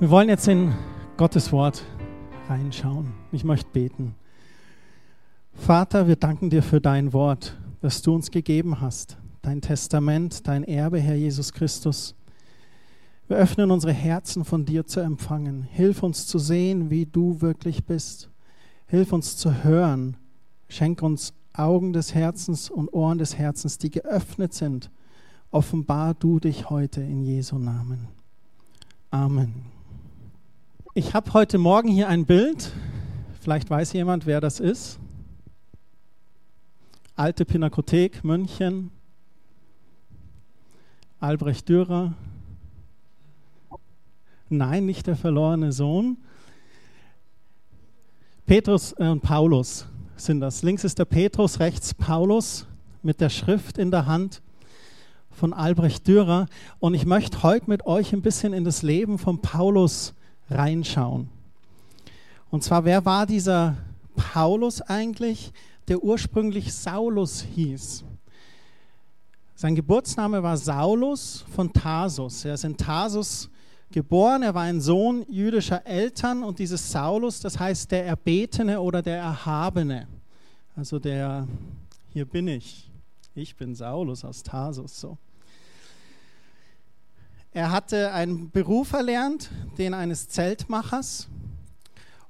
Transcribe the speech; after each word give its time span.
Wir 0.00 0.08
wollen 0.08 0.30
jetzt 0.30 0.48
in 0.48 0.72
Gottes 1.18 1.52
Wort 1.52 1.84
reinschauen. 2.48 3.12
Ich 3.32 3.44
möchte 3.44 3.68
beten. 3.70 4.14
Vater, 5.52 6.08
wir 6.08 6.16
danken 6.16 6.48
dir 6.48 6.62
für 6.62 6.80
dein 6.80 7.12
Wort, 7.12 7.58
das 7.82 8.00
du 8.00 8.14
uns 8.14 8.30
gegeben 8.30 8.80
hast, 8.80 9.18
dein 9.42 9.60
Testament, 9.60 10.48
dein 10.48 10.64
Erbe, 10.64 10.98
Herr 11.00 11.16
Jesus 11.16 11.52
Christus. 11.52 12.14
Wir 13.28 13.36
öffnen 13.36 13.70
unsere 13.70 13.92
Herzen 13.92 14.46
von 14.46 14.64
dir 14.64 14.86
zu 14.86 15.00
empfangen. 15.00 15.64
Hilf 15.64 16.02
uns 16.02 16.26
zu 16.26 16.38
sehen, 16.38 16.88
wie 16.88 17.04
du 17.04 17.42
wirklich 17.42 17.84
bist. 17.84 18.30
Hilf 18.86 19.12
uns 19.12 19.36
zu 19.36 19.64
hören. 19.64 20.16
Schenk 20.70 21.02
uns 21.02 21.34
Augen 21.52 21.92
des 21.92 22.14
Herzens 22.14 22.70
und 22.70 22.90
Ohren 22.94 23.18
des 23.18 23.36
Herzens, 23.36 23.76
die 23.76 23.90
geöffnet 23.90 24.54
sind. 24.54 24.90
Offenbar 25.50 26.14
du 26.14 26.40
dich 26.40 26.70
heute 26.70 27.02
in 27.02 27.22
Jesu 27.22 27.58
Namen. 27.58 28.08
Amen. 29.10 29.79
Ich 31.00 31.14
habe 31.14 31.32
heute 31.32 31.56
Morgen 31.56 31.88
hier 31.88 32.08
ein 32.08 32.26
Bild. 32.26 32.72
Vielleicht 33.40 33.70
weiß 33.70 33.94
jemand, 33.94 34.26
wer 34.26 34.38
das 34.42 34.60
ist. 34.60 34.98
Alte 37.16 37.46
Pinakothek 37.46 38.22
München. 38.22 38.90
Albrecht 41.18 41.66
Dürer. 41.70 42.12
Nein, 44.50 44.84
nicht 44.84 45.06
der 45.06 45.16
verlorene 45.16 45.72
Sohn. 45.72 46.18
Petrus 48.44 48.92
äh, 48.98 49.08
und 49.08 49.22
Paulus 49.22 49.86
sind 50.16 50.40
das. 50.40 50.62
Links 50.62 50.84
ist 50.84 50.98
der 50.98 51.06
Petrus, 51.06 51.60
rechts 51.60 51.94
Paulus 51.94 52.66
mit 53.02 53.22
der 53.22 53.30
Schrift 53.30 53.78
in 53.78 53.90
der 53.90 54.04
Hand 54.04 54.42
von 55.30 55.54
Albrecht 55.54 56.06
Dürer. 56.06 56.44
Und 56.78 56.92
ich 56.92 57.06
möchte 57.06 57.42
heute 57.42 57.70
mit 57.70 57.86
euch 57.86 58.12
ein 58.12 58.20
bisschen 58.20 58.52
in 58.52 58.64
das 58.64 58.82
Leben 58.82 59.16
von 59.16 59.40
Paulus 59.40 60.12
reinschauen. 60.50 61.28
Und 62.50 62.64
zwar, 62.64 62.84
wer 62.84 63.04
war 63.04 63.26
dieser 63.26 63.76
Paulus 64.16 64.82
eigentlich, 64.82 65.52
der 65.88 66.02
ursprünglich 66.02 66.72
Saulus 66.72 67.42
hieß? 67.42 68.04
Sein 69.54 69.74
Geburtsname 69.74 70.42
war 70.42 70.56
Saulus 70.56 71.44
von 71.54 71.72
Tarsus. 71.72 72.44
Er 72.44 72.54
ist 72.54 72.64
in 72.64 72.76
Tarsus 72.76 73.50
geboren. 73.90 74.42
Er 74.42 74.54
war 74.54 74.62
ein 74.62 74.80
Sohn 74.80 75.24
jüdischer 75.28 75.86
Eltern 75.86 76.42
und 76.42 76.58
dieses 76.58 76.90
Saulus, 76.90 77.40
das 77.40 77.58
heißt 77.58 77.90
der 77.90 78.06
Erbetene 78.06 78.80
oder 78.80 79.02
der 79.02 79.18
Erhabene. 79.18 80.08
Also 80.74 80.98
der, 80.98 81.46
hier 82.12 82.24
bin 82.24 82.48
ich. 82.48 82.90
Ich 83.34 83.54
bin 83.54 83.74
Saulus 83.74 84.24
aus 84.24 84.42
Tarsus. 84.42 84.98
So. 84.98 85.18
Er 87.52 87.72
hatte 87.72 88.12
einen 88.12 88.50
Beruf 88.50 88.92
erlernt, 88.92 89.50
den 89.76 89.92
eines 89.92 90.28
Zeltmachers. 90.28 91.28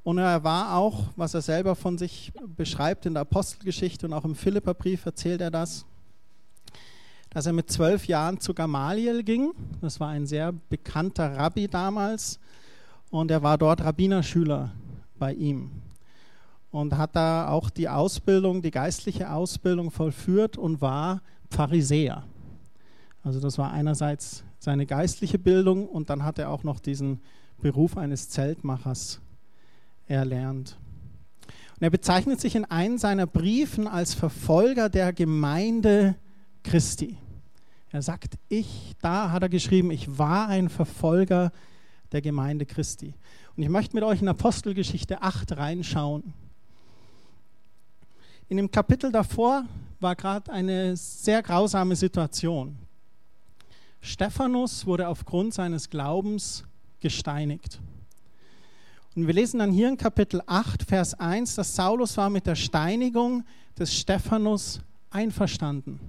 Und 0.02 0.16
er 0.16 0.42
war 0.44 0.77
auch, 0.77 1.08
was 1.14 1.34
er 1.34 1.42
selber 1.42 1.77
von 1.77 1.98
sich 1.98 2.32
beschreibt 2.56 3.04
in 3.04 3.12
der 3.12 3.22
Apostelgeschichte 3.22 4.06
und 4.06 4.14
auch 4.14 4.24
im 4.24 4.34
Philipperbrief 4.34 5.04
erzählt 5.04 5.42
er 5.42 5.50
das, 5.50 5.84
dass 7.28 7.44
er 7.44 7.52
mit 7.52 7.70
zwölf 7.70 8.06
Jahren 8.06 8.40
zu 8.40 8.54
Gamaliel 8.54 9.22
ging. 9.22 9.52
Das 9.82 10.00
war 10.00 10.08
ein 10.08 10.27
sehr 10.27 10.52
bekannter 10.52 11.36
Rabbi 11.36 11.68
damals. 11.68 12.40
Und 13.10 13.30
er 13.30 13.42
war 13.42 13.58
dort 13.58 13.82
Rabbinerschüler 13.82 14.70
bei 15.18 15.34
ihm. 15.34 15.70
Und 16.70 16.96
hat 16.96 17.14
da 17.14 17.48
auch 17.48 17.68
die 17.68 17.88
Ausbildung, 17.88 18.62
die 18.62 18.70
geistliche 18.70 19.30
Ausbildung 19.30 19.90
vollführt 19.90 20.56
und 20.56 20.80
war 20.80 21.20
Pharisäer. 21.50 22.24
Also 23.22 23.38
das 23.38 23.58
war 23.58 23.70
einerseits 23.70 24.44
seine 24.61 24.86
geistliche 24.86 25.39
Bildung 25.39 25.89
und 25.89 26.11
dann 26.11 26.22
hat 26.22 26.39
er 26.39 26.50
auch 26.50 26.62
noch 26.62 26.78
diesen 26.78 27.20
Beruf 27.61 27.96
eines 27.96 28.29
Zeltmachers 28.29 29.20
erlernt. 30.07 30.79
Und 31.46 31.83
er 31.83 31.90
bezeichnet 31.90 32.40
sich 32.40 32.55
in 32.55 32.67
einem 32.67 32.98
seiner 32.98 33.27
Briefen 33.27 33.89
als 33.89 34.12
Verfolger 34.14 34.90
der 34.90 35.14
Gemeinde 35.14 36.14
Christi. 36.62 37.17
Er 37.90 38.02
sagt, 38.02 38.34
ich, 38.48 38.95
da 39.01 39.30
hat 39.30 39.42
er 39.42 39.48
geschrieben, 39.48 39.90
ich 39.90 40.18
war 40.18 40.48
ein 40.48 40.68
Verfolger 40.68 41.52
der 42.13 42.20
Gemeinde 42.20 42.67
Christi. 42.67 43.14
Und 43.57 43.63
ich 43.63 43.68
möchte 43.70 43.96
mit 43.96 44.05
euch 44.05 44.20
in 44.20 44.29
Apostelgeschichte 44.29 45.23
8 45.23 45.57
reinschauen. 45.57 46.34
In 48.48 48.58
dem 48.58 48.70
Kapitel 48.70 49.11
davor 49.11 49.64
war 50.01 50.17
gerade 50.17 50.52
eine 50.52 50.96
sehr 50.96 51.42
grausame 51.42 51.96
Situation. 51.96 52.77
Stephanus 54.00 54.86
wurde 54.86 55.08
aufgrund 55.08 55.55
seines 55.55 55.90
Glaubens 55.90 56.64
gesteinigt. 57.00 57.80
Und 59.14 59.27
wir 59.27 59.34
lesen 59.34 59.58
dann 59.58 59.72
hier 59.72 59.88
in 59.88 59.96
Kapitel 59.96 60.40
8, 60.46 60.84
Vers 60.84 61.14
1, 61.14 61.56
dass 61.56 61.74
Saulus 61.74 62.16
war 62.16 62.30
mit 62.30 62.46
der 62.46 62.55
Steinigung 62.55 63.44
des 63.78 63.94
Stephanus 63.94 64.80
einverstanden. 65.10 66.00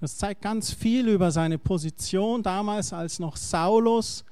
Das 0.00 0.16
zeigt 0.16 0.40
ganz 0.40 0.72
viel 0.72 1.08
über 1.08 1.30
seine 1.30 1.58
Position 1.58 2.42
damals 2.42 2.92
als 2.92 3.18
noch 3.18 3.36
Saulus 3.36 4.24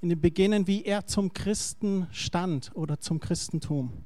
in 0.00 0.10
den 0.10 0.20
Beginnen, 0.20 0.66
wie 0.66 0.84
er 0.84 1.06
zum 1.06 1.32
Christen 1.32 2.06
stand 2.12 2.70
oder 2.74 3.00
zum 3.00 3.18
Christentum. 3.18 4.04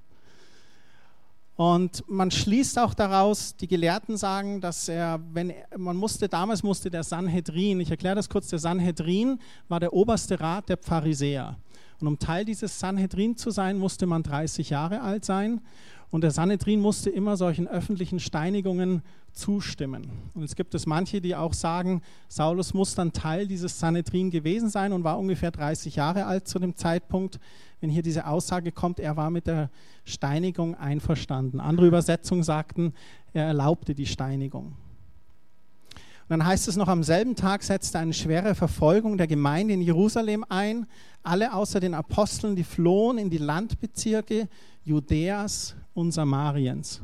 Und 1.57 2.03
man 2.09 2.31
schließt 2.31 2.79
auch 2.79 2.95
daraus, 2.95 3.55
die 3.57 3.69
Gelehrten 3.69 4.17
sagen, 4.17 4.61
dass 4.61 4.89
er, 4.89 5.21
wenn 5.33 5.53
man 5.77 5.97
musste, 5.97 6.29
damals 6.29 6.63
musste 6.63 6.91
der 6.91 7.03
Sanhedrin, 7.03 7.81
ich 7.81 7.91
erkläre 7.91 8.15
das 8.15 8.29
kurz, 8.29 8.49
der 8.49 8.59
Sanhedrin 8.59 9.39
war 9.69 9.79
der 9.79 9.93
oberste 9.93 10.41
Rat 10.41 10.69
der 10.69 10.79
Pharisäer. 10.79 11.59
Und 12.01 12.07
um 12.07 12.19
Teil 12.19 12.47
dieses 12.47 12.79
Sanhedrin 12.79 13.37
zu 13.37 13.51
sein, 13.51 13.79
musste 13.79 14.07
man 14.07 14.23
30 14.23 14.71
Jahre 14.71 15.03
alt 15.03 15.25
sein. 15.25 15.61
Und 16.11 16.23
der 16.23 16.31
Sanhedrin 16.31 16.81
musste 16.81 17.11
immer 17.11 17.37
solchen 17.37 17.69
öffentlichen 17.69 18.21
Steinigungen 18.21 19.03
zustimmen. 19.33 20.11
Und 20.35 20.43
es 20.43 20.57
gibt 20.57 20.75
es 20.75 20.87
manche, 20.87 21.21
die 21.21 21.35
auch 21.35 21.53
sagen, 21.53 22.03
Saulus 22.29 22.75
muss 22.75 22.95
dann 22.95 23.13
Teil 23.13 23.47
dieses 23.47 23.79
Sanhedrin 23.79 24.31
gewesen 24.31 24.69
sein 24.69 24.93
und 24.93 25.05
war 25.05 25.19
ungefähr 25.19 25.51
30 25.51 25.97
Jahre 25.97 26.27
alt 26.27 26.49
zu 26.49 26.59
dem 26.59 26.77
Zeitpunkt, 26.77 27.39
wenn 27.81 27.91
hier 27.91 28.03
diese 28.03 28.27
Aussage 28.27 28.73
kommt, 28.73 29.01
er 29.01 29.17
war 29.17 29.31
mit 29.31 29.47
der 29.47 29.71
Steinigung 30.05 30.75
einverstanden. 30.75 31.61
Andere 31.61 31.87
Übersetzungen 31.87 32.43
sagten, 32.43 32.93
er 33.33 33.47
erlaubte 33.47 33.95
die 33.95 34.07
Steinigung. 34.07 34.77
Und 36.31 36.39
dann 36.39 36.47
heißt 36.47 36.69
es 36.69 36.77
noch, 36.77 36.89
am 36.89 37.03
selben 37.03 37.35
Tag 37.35 37.63
setzte 37.63 37.99
eine 37.99 38.13
schwere 38.13 38.55
Verfolgung 38.55 39.17
der 39.17 39.27
Gemeinde 39.27 39.75
in 39.75 39.83
Jerusalem 39.83 40.45
ein. 40.49 40.87
Alle 41.23 41.53
außer 41.53 41.81
den 41.81 41.95
Aposteln, 41.95 42.55
die 42.55 42.65
flohen 42.65 43.19
in 43.19 43.31
die 43.31 43.39
Landbezirke 43.39 44.49
Judäas 44.85 45.75
und 45.95 46.13
Samariens. 46.13 47.03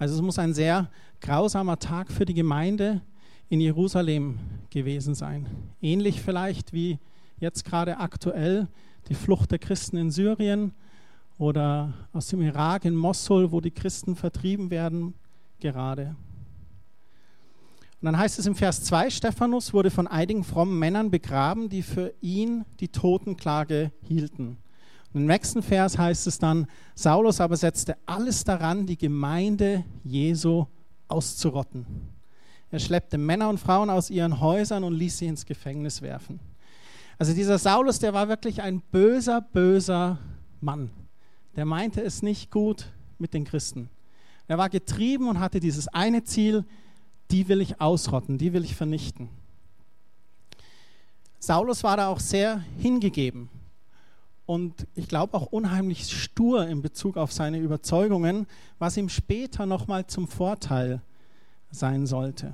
Also 0.00 0.14
es 0.14 0.22
muss 0.22 0.38
ein 0.38 0.54
sehr 0.54 0.90
grausamer 1.20 1.78
Tag 1.78 2.10
für 2.10 2.24
die 2.24 2.32
Gemeinde 2.32 3.02
in 3.50 3.60
Jerusalem 3.60 4.38
gewesen 4.70 5.14
sein. 5.14 5.46
Ähnlich 5.82 6.22
vielleicht 6.22 6.72
wie 6.72 6.98
jetzt 7.38 7.66
gerade 7.66 7.98
aktuell 7.98 8.66
die 9.10 9.14
Flucht 9.14 9.50
der 9.50 9.58
Christen 9.58 9.98
in 9.98 10.10
Syrien 10.10 10.72
oder 11.36 11.92
aus 12.14 12.28
dem 12.28 12.40
Irak 12.40 12.86
in 12.86 12.96
Mosul, 12.96 13.52
wo 13.52 13.60
die 13.60 13.72
Christen 13.72 14.16
vertrieben 14.16 14.70
werden, 14.70 15.12
gerade. 15.58 16.16
Und 18.00 18.06
dann 18.06 18.16
heißt 18.16 18.38
es 18.38 18.46
im 18.46 18.54
Vers 18.54 18.82
2, 18.84 19.10
Stephanus 19.10 19.74
wurde 19.74 19.90
von 19.90 20.06
einigen 20.06 20.44
frommen 20.44 20.78
Männern 20.78 21.10
begraben, 21.10 21.68
die 21.68 21.82
für 21.82 22.14
ihn 22.22 22.64
die 22.80 22.88
Totenklage 22.88 23.92
hielten. 24.00 24.56
Im 25.12 25.26
nächsten 25.26 25.62
Vers 25.62 25.98
heißt 25.98 26.26
es 26.28 26.38
dann, 26.38 26.66
Saulus 26.94 27.40
aber 27.40 27.56
setzte 27.56 27.96
alles 28.06 28.44
daran, 28.44 28.86
die 28.86 28.96
Gemeinde 28.96 29.84
Jesu 30.04 30.66
auszurotten. 31.08 31.84
Er 32.70 32.78
schleppte 32.78 33.18
Männer 33.18 33.48
und 33.48 33.58
Frauen 33.58 33.90
aus 33.90 34.10
ihren 34.10 34.38
Häusern 34.38 34.84
und 34.84 34.94
ließ 34.94 35.18
sie 35.18 35.26
ins 35.26 35.44
Gefängnis 35.44 36.00
werfen. 36.00 36.38
Also 37.18 37.34
dieser 37.34 37.58
Saulus, 37.58 37.98
der 37.98 38.14
war 38.14 38.28
wirklich 38.28 38.62
ein 38.62 38.80
böser, 38.80 39.40
böser 39.40 40.18
Mann. 40.60 40.90
Der 41.56 41.64
meinte 41.64 42.00
es 42.00 42.22
nicht 42.22 42.52
gut 42.52 42.86
mit 43.18 43.34
den 43.34 43.44
Christen. 43.44 43.90
Er 44.46 44.58
war 44.58 44.70
getrieben 44.70 45.28
und 45.28 45.40
hatte 45.40 45.58
dieses 45.58 45.88
eine 45.88 46.22
Ziel, 46.22 46.64
die 47.32 47.48
will 47.48 47.60
ich 47.60 47.80
ausrotten, 47.80 48.38
die 48.38 48.52
will 48.52 48.64
ich 48.64 48.76
vernichten. 48.76 49.28
Saulus 51.40 51.82
war 51.82 51.96
da 51.96 52.08
auch 52.08 52.20
sehr 52.20 52.64
hingegeben 52.78 53.48
und 54.50 54.88
ich 54.96 55.06
glaube 55.06 55.34
auch 55.34 55.46
unheimlich 55.46 56.10
stur 56.10 56.66
in 56.66 56.82
Bezug 56.82 57.16
auf 57.16 57.30
seine 57.30 57.60
Überzeugungen, 57.60 58.48
was 58.80 58.96
ihm 58.96 59.08
später 59.08 59.64
nochmal 59.64 60.08
zum 60.08 60.26
Vorteil 60.26 61.02
sein 61.70 62.04
sollte. 62.04 62.52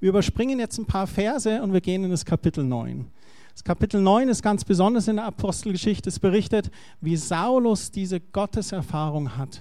Wir 0.00 0.08
überspringen 0.08 0.58
jetzt 0.58 0.78
ein 0.78 0.86
paar 0.86 1.08
Verse 1.08 1.60
und 1.60 1.74
wir 1.74 1.82
gehen 1.82 2.04
in 2.04 2.10
das 2.10 2.24
Kapitel 2.24 2.64
9. 2.64 3.06
Das 3.52 3.64
Kapitel 3.64 4.00
9 4.00 4.30
ist 4.30 4.42
ganz 4.42 4.64
besonders 4.64 5.08
in 5.08 5.16
der 5.16 5.26
Apostelgeschichte. 5.26 6.08
Es 6.08 6.18
berichtet, 6.18 6.70
wie 7.02 7.18
Saulus 7.18 7.90
diese 7.90 8.18
Gotteserfahrung 8.18 9.36
hat, 9.36 9.60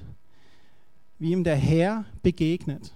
wie 1.19 1.33
ihm 1.33 1.43
der 1.43 1.57
Herr 1.57 2.05
begegnet. 2.23 2.93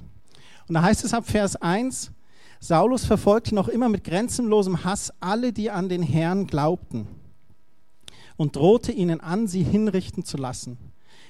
Und 0.69 0.75
da 0.75 0.83
heißt 0.83 1.03
es 1.03 1.13
ab 1.13 1.27
Vers 1.27 1.57
1, 1.57 2.13
Saulus 2.61 3.03
verfolgte 3.03 3.55
noch 3.55 3.67
immer 3.67 3.89
mit 3.89 4.05
grenzenlosem 4.05 4.85
Hass 4.85 5.11
alle, 5.19 5.51
die 5.51 5.69
an 5.69 5.89
den 5.89 6.01
Herrn 6.01 6.47
glaubten 6.47 7.18
und 8.39 8.55
drohte 8.55 8.93
ihnen 8.93 9.19
an, 9.19 9.47
sie 9.47 9.63
hinrichten 9.63 10.23
zu 10.23 10.37
lassen. 10.37 10.77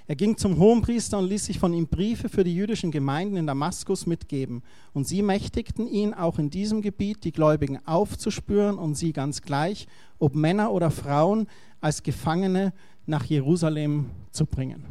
Er 0.05 0.15
ging 0.15 0.37
zum 0.37 0.59
Hohenpriester 0.59 1.17
und 1.17 1.27
ließ 1.27 1.45
sich 1.45 1.57
von 1.57 1.73
ihm 1.73 1.87
Briefe 1.87 2.29
für 2.29 2.43
die 2.43 2.53
jüdischen 2.53 2.91
Gemeinden 2.91 3.35
in 3.35 3.47
Damaskus 3.47 4.05
mitgeben. 4.05 4.61
Und 4.93 5.07
sie 5.07 5.23
mächtigten 5.23 5.87
ihn, 5.87 6.13
auch 6.13 6.37
in 6.37 6.51
diesem 6.51 6.83
Gebiet 6.83 7.23
die 7.23 7.31
Gläubigen 7.31 7.79
aufzuspüren 7.87 8.77
und 8.77 8.93
sie 8.93 9.11
ganz 9.11 9.41
gleich, 9.41 9.87
ob 10.19 10.35
Männer 10.35 10.71
oder 10.71 10.91
Frauen, 10.91 11.47
als 11.81 12.03
Gefangene 12.03 12.73
nach 13.07 13.25
Jerusalem 13.25 14.11
zu 14.29 14.45
bringen. 14.45 14.85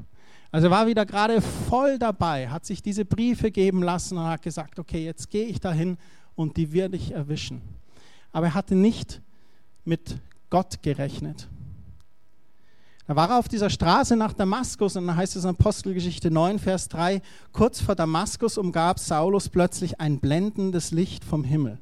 Also 0.50 0.66
er 0.66 0.70
war 0.72 0.86
wieder 0.88 1.06
gerade 1.06 1.40
voll 1.40 2.00
dabei, 2.00 2.48
hat 2.48 2.66
sich 2.66 2.82
diese 2.82 3.04
Briefe 3.04 3.52
geben 3.52 3.84
lassen 3.84 4.18
und 4.18 4.24
hat 4.24 4.42
gesagt, 4.42 4.80
okay, 4.80 5.04
jetzt 5.04 5.30
gehe 5.30 5.46
ich 5.46 5.60
dahin 5.60 5.98
und 6.34 6.56
die 6.56 6.72
werde 6.72 6.96
ich 6.96 7.12
erwischen. 7.12 7.62
Aber 8.32 8.46
er 8.46 8.54
hatte 8.54 8.74
nicht 8.74 9.20
mit 9.84 10.16
Gott 10.50 10.82
gerechnet. 10.82 11.48
Da 13.08 13.16
war 13.16 13.30
er 13.30 13.38
auf 13.38 13.48
dieser 13.48 13.70
Straße 13.70 14.16
nach 14.16 14.34
Damaskus 14.34 14.94
und 14.94 15.06
dann 15.06 15.16
heißt 15.16 15.34
es 15.34 15.44
in 15.44 15.50
Apostelgeschichte 15.50 16.30
9, 16.30 16.58
Vers 16.58 16.88
3, 16.88 17.22
kurz 17.52 17.80
vor 17.80 17.94
Damaskus 17.94 18.58
umgab 18.58 18.98
Saulus 18.98 19.48
plötzlich 19.48 19.98
ein 19.98 20.20
blendendes 20.20 20.90
Licht 20.90 21.24
vom 21.24 21.42
Himmel. 21.42 21.78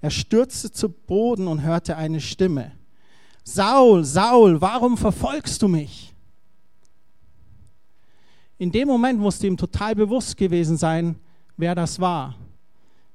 Er 0.00 0.10
stürzte 0.10 0.70
zu 0.70 0.88
Boden 0.88 1.48
und 1.48 1.62
hörte 1.62 1.96
eine 1.96 2.20
Stimme. 2.20 2.70
Saul, 3.42 4.04
Saul, 4.04 4.60
warum 4.60 4.96
verfolgst 4.96 5.60
du 5.62 5.66
mich? 5.66 6.14
In 8.56 8.70
dem 8.70 8.86
Moment 8.86 9.18
musste 9.18 9.48
ihm 9.48 9.56
total 9.56 9.96
bewusst 9.96 10.36
gewesen 10.36 10.76
sein, 10.76 11.16
wer 11.56 11.74
das 11.74 11.98
war. 11.98 12.36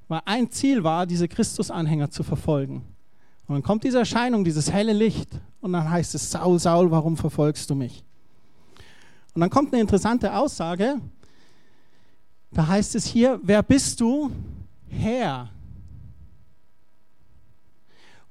Weil 0.09 0.19
ein 0.25 0.51
Ziel 0.51 0.83
war, 0.83 1.05
diese 1.05 1.29
Christusanhänger 1.29 2.11
zu 2.11 2.23
verfolgen. 2.23 2.83
Und 3.47 3.55
dann 3.55 3.63
kommt 3.63 3.83
diese 3.83 3.99
Erscheinung, 3.99 4.44
dieses 4.44 4.71
helle 4.71 4.94
Licht. 4.94 5.29
Und 5.61 5.73
dann 5.73 5.89
heißt 5.89 6.15
es, 6.15 6.29
Saul, 6.29 6.59
Saul, 6.59 6.91
warum 6.91 7.15
verfolgst 7.15 7.69
du 7.69 7.75
mich? 7.75 8.03
Und 9.33 9.41
dann 9.41 9.49
kommt 9.49 9.73
eine 9.73 9.81
interessante 9.81 10.33
Aussage. 10.33 10.99
Da 12.51 12.67
heißt 12.67 12.95
es 12.95 13.05
hier, 13.05 13.39
wer 13.44 13.63
bist 13.63 14.01
du? 14.01 14.31
Herr. 14.89 15.49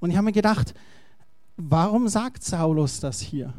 Und 0.01 0.11
ich 0.11 0.17
habe 0.17 0.27
mir 0.27 0.33
gedacht, 0.33 0.75
warum 1.57 2.09
sagt 2.09 2.45
Saulus 2.45 3.01
das 3.01 3.21
hier? 3.21 3.53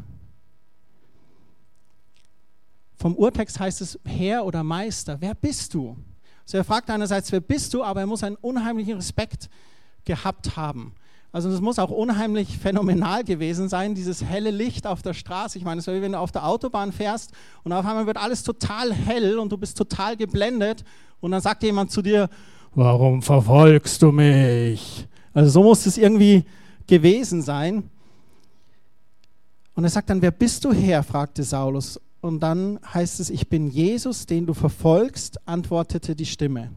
Vom 2.96 3.14
Urtext 3.14 3.58
heißt 3.58 3.80
es 3.80 3.98
Herr 4.04 4.44
oder 4.44 4.62
Meister. 4.62 5.20
Wer 5.20 5.34
bist 5.34 5.74
du? 5.74 5.96
Also 6.42 6.58
er 6.58 6.64
fragt 6.64 6.90
einerseits, 6.90 7.30
wer 7.30 7.40
bist 7.40 7.74
du, 7.74 7.82
aber 7.82 8.00
er 8.00 8.06
muss 8.06 8.22
einen 8.22 8.36
unheimlichen 8.36 8.94
Respekt 8.94 9.48
gehabt 10.04 10.56
haben. 10.56 10.94
Also 11.30 11.50
es 11.50 11.60
muss 11.60 11.78
auch 11.78 11.90
unheimlich 11.90 12.56
phänomenal 12.58 13.22
gewesen 13.22 13.68
sein, 13.68 13.94
dieses 13.94 14.24
helle 14.24 14.50
Licht 14.50 14.86
auf 14.86 15.02
der 15.02 15.12
Straße. 15.12 15.58
Ich 15.58 15.64
meine, 15.64 15.80
es 15.80 15.86
ist 15.86 15.94
wie 15.94 16.00
wenn 16.00 16.12
du 16.12 16.18
auf 16.18 16.32
der 16.32 16.46
Autobahn 16.46 16.90
fährst 16.90 17.32
und 17.64 17.72
auf 17.72 17.84
einmal 17.84 18.06
wird 18.06 18.16
alles 18.16 18.42
total 18.42 18.92
hell 18.92 19.38
und 19.38 19.52
du 19.52 19.58
bist 19.58 19.76
total 19.76 20.16
geblendet 20.16 20.84
und 21.20 21.30
dann 21.32 21.42
sagt 21.42 21.62
jemand 21.62 21.90
zu 21.90 22.00
dir, 22.00 22.30
warum 22.74 23.20
verfolgst 23.20 24.00
du 24.00 24.10
mich? 24.10 25.06
Also 25.34 25.50
so 25.50 25.62
muss 25.62 25.84
es 25.84 25.98
irgendwie 25.98 26.44
gewesen 26.86 27.42
sein. 27.42 27.90
Und 29.74 29.84
er 29.84 29.90
sagt 29.90 30.10
dann, 30.10 30.22
wer 30.22 30.32
bist 30.32 30.64
du 30.64 30.72
her? 30.72 31.02
fragte 31.02 31.44
Saulus. 31.44 32.00
Und 32.20 32.40
dann 32.40 32.80
heißt 32.92 33.20
es, 33.20 33.30
ich 33.30 33.48
bin 33.48 33.68
Jesus, 33.68 34.26
den 34.26 34.46
du 34.46 34.54
verfolgst, 34.54 35.46
antwortete 35.46 36.16
die 36.16 36.26
Stimme. 36.26 36.70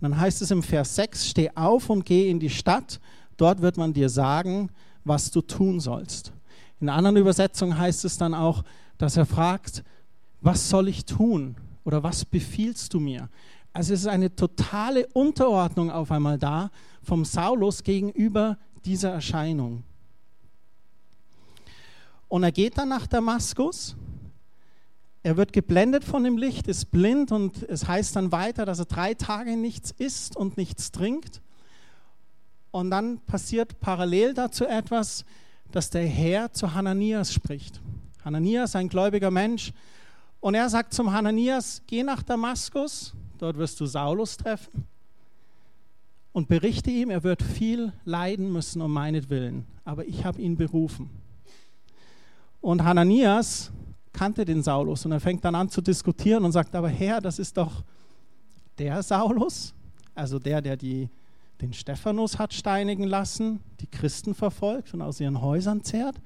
Und 0.00 0.10
dann 0.10 0.20
heißt 0.20 0.42
es 0.42 0.50
im 0.50 0.62
Vers 0.62 0.94
6, 0.94 1.28
steh 1.28 1.50
auf 1.54 1.90
und 1.90 2.04
geh 2.04 2.30
in 2.30 2.38
die 2.38 2.50
Stadt, 2.50 3.00
dort 3.36 3.62
wird 3.62 3.76
man 3.76 3.92
dir 3.92 4.08
sagen, 4.08 4.70
was 5.04 5.30
du 5.30 5.40
tun 5.40 5.80
sollst. 5.80 6.32
In 6.80 6.88
einer 6.88 6.98
anderen 6.98 7.16
Übersetzung 7.16 7.76
heißt 7.76 8.04
es 8.04 8.16
dann 8.16 8.34
auch, 8.34 8.62
dass 8.96 9.16
er 9.16 9.26
fragt, 9.26 9.82
was 10.40 10.68
soll 10.68 10.88
ich 10.88 11.04
tun 11.04 11.56
oder 11.84 12.02
was 12.02 12.24
befiehlst 12.24 12.94
du 12.94 13.00
mir? 13.00 13.28
Also 13.72 13.94
es 13.94 14.00
ist 14.00 14.06
eine 14.06 14.34
totale 14.34 15.06
Unterordnung 15.08 15.90
auf 15.90 16.12
einmal 16.12 16.38
da 16.38 16.70
vom 17.02 17.24
Saulus 17.24 17.82
gegenüber 17.82 18.56
dieser 18.84 19.10
Erscheinung. 19.10 19.82
Und 22.28 22.44
er 22.44 22.52
geht 22.52 22.78
dann 22.78 22.90
nach 22.90 23.06
Damaskus 23.06 23.96
er 25.22 25.36
wird 25.36 25.52
geblendet 25.52 26.04
von 26.04 26.24
dem 26.24 26.38
Licht, 26.38 26.68
ist 26.68 26.90
blind 26.90 27.32
und 27.32 27.62
es 27.64 27.86
heißt 27.86 28.16
dann 28.16 28.32
weiter, 28.32 28.64
dass 28.64 28.78
er 28.78 28.84
drei 28.84 29.14
Tage 29.14 29.56
nichts 29.56 29.90
isst 29.90 30.36
und 30.36 30.56
nichts 30.56 30.92
trinkt. 30.92 31.42
Und 32.70 32.90
dann 32.90 33.18
passiert 33.20 33.80
parallel 33.80 34.34
dazu 34.34 34.64
etwas, 34.64 35.24
dass 35.72 35.90
der 35.90 36.06
Herr 36.06 36.52
zu 36.52 36.74
Hananias 36.74 37.32
spricht. 37.32 37.80
Hananias, 38.24 38.76
ein 38.76 38.88
gläubiger 38.88 39.30
Mensch, 39.30 39.72
und 40.40 40.54
er 40.54 40.68
sagt 40.68 40.94
zum 40.94 41.12
Hananias, 41.12 41.82
geh 41.86 42.02
nach 42.02 42.22
Damaskus, 42.22 43.12
dort 43.38 43.58
wirst 43.58 43.80
du 43.80 43.86
Saulus 43.86 44.36
treffen 44.36 44.86
und 46.32 46.48
berichte 46.48 46.90
ihm, 46.90 47.10
er 47.10 47.24
wird 47.24 47.42
viel 47.42 47.92
leiden 48.04 48.52
müssen 48.52 48.80
um 48.80 48.92
meinetwillen, 48.92 49.66
aber 49.84 50.06
ich 50.06 50.24
habe 50.24 50.40
ihn 50.40 50.56
berufen. 50.56 51.10
Und 52.60 52.84
Hananias 52.84 53.72
kannte 54.18 54.44
den 54.44 54.64
Saulus 54.64 55.04
und 55.04 55.12
er 55.12 55.20
fängt 55.20 55.44
dann 55.44 55.54
an 55.54 55.68
zu 55.68 55.80
diskutieren 55.80 56.44
und 56.44 56.50
sagt, 56.50 56.74
aber 56.74 56.88
Herr, 56.88 57.20
das 57.20 57.38
ist 57.38 57.56
doch 57.56 57.84
der 58.76 59.00
Saulus, 59.04 59.72
also 60.12 60.40
der, 60.40 60.60
der 60.60 60.76
die, 60.76 61.08
den 61.60 61.72
Stephanus 61.72 62.36
hat 62.36 62.52
steinigen 62.52 63.04
lassen, 63.04 63.60
die 63.80 63.86
Christen 63.86 64.34
verfolgt 64.34 64.92
und 64.92 65.02
aus 65.02 65.20
ihren 65.20 65.40
Häusern 65.40 65.84
zehrt. 65.84 66.16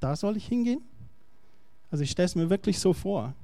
Da 0.00 0.16
soll 0.16 0.38
ich 0.38 0.46
hingehen? 0.46 0.80
Also 1.90 2.02
ich 2.02 2.10
stelle 2.12 2.26
es 2.26 2.34
mir 2.34 2.48
wirklich 2.48 2.78
so 2.78 2.94
vor. 2.94 3.34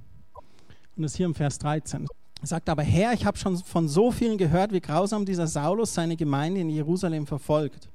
Und 0.97 1.03
das 1.03 1.15
hier 1.15 1.27
im 1.27 1.35
Vers 1.35 1.59
13. 1.59 2.07
Er 2.41 2.47
sagt 2.47 2.71
aber, 2.71 2.83
Herr, 2.83 3.13
ich 3.13 3.27
habe 3.27 3.37
schon 3.37 3.59
von 3.59 3.87
so 3.87 4.11
vielen 4.11 4.39
gehört, 4.39 4.73
wie 4.73 4.81
grausam 4.81 5.27
dieser 5.27 5.47
Saulus 5.47 5.93
seine 5.93 6.17
Gemeinde 6.17 6.61
in 6.61 6.71
Jerusalem 6.71 7.27
verfolgt. 7.27 7.91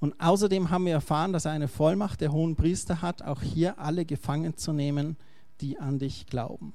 Und 0.00 0.14
außerdem 0.20 0.70
haben 0.70 0.86
wir 0.86 0.92
erfahren, 0.92 1.32
dass 1.32 1.44
er 1.44 1.52
eine 1.52 1.68
Vollmacht 1.68 2.20
der 2.20 2.32
hohen 2.32 2.54
Priester 2.54 3.02
hat, 3.02 3.22
auch 3.22 3.42
hier 3.42 3.78
alle 3.78 4.04
gefangen 4.04 4.56
zu 4.56 4.72
nehmen, 4.72 5.16
die 5.60 5.78
an 5.78 5.98
dich 5.98 6.26
glauben. 6.26 6.72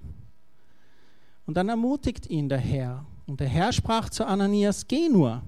Und 1.45 1.55
dann 1.55 1.69
ermutigt 1.69 2.29
ihn 2.29 2.49
der 2.49 2.59
Herr. 2.59 3.05
Und 3.25 3.39
der 3.39 3.47
Herr 3.47 3.71
sprach 3.71 4.09
zu 4.09 4.25
Ananias, 4.25 4.87
geh 4.87 5.09
nur. 5.09 5.41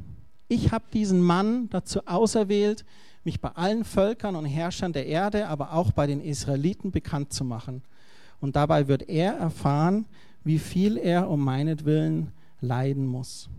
Ich 0.48 0.72
habe 0.72 0.86
diesen 0.94 1.22
Mann 1.22 1.70
dazu 1.70 2.06
auserwählt, 2.06 2.86
mich 3.24 3.42
bei 3.42 3.50
allen 3.50 3.84
Völkern 3.84 4.36
und 4.36 4.46
Herrschern 4.46 4.94
der 4.94 5.08
Erde, 5.08 5.48
aber 5.48 5.74
auch 5.74 5.92
bei 5.92 6.08
den 6.08 6.22
Israeliten 6.22 6.92
bekannt 6.92 7.34
zu 7.34 7.44
machen. 7.44 7.82
Und 8.40 8.56
dabei 8.56 8.88
wird 8.88 9.10
er 9.10 9.34
erfahren, 9.34 10.06
wie 10.44 10.60
viel 10.60 10.98
er 10.98 11.30
um 11.30 11.44
meinetwillen 11.44 12.32
leiden 12.62 13.08
muss. 13.08 13.50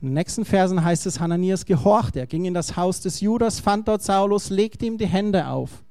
In 0.00 0.08
den 0.08 0.14
nächsten 0.14 0.46
Versen 0.46 0.82
heißt 0.82 1.04
es, 1.06 1.20
Hananias 1.20 1.66
gehorchte. 1.66 2.20
Er 2.20 2.26
ging 2.26 2.46
in 2.46 2.54
das 2.54 2.76
Haus 2.76 3.00
des 3.00 3.20
Judas, 3.20 3.60
fand 3.60 3.86
dort 3.86 4.02
Saulus, 4.02 4.48
legte 4.48 4.86
ihm 4.86 4.96
die 4.96 5.06
Hände 5.06 5.46
auf. 5.48 5.84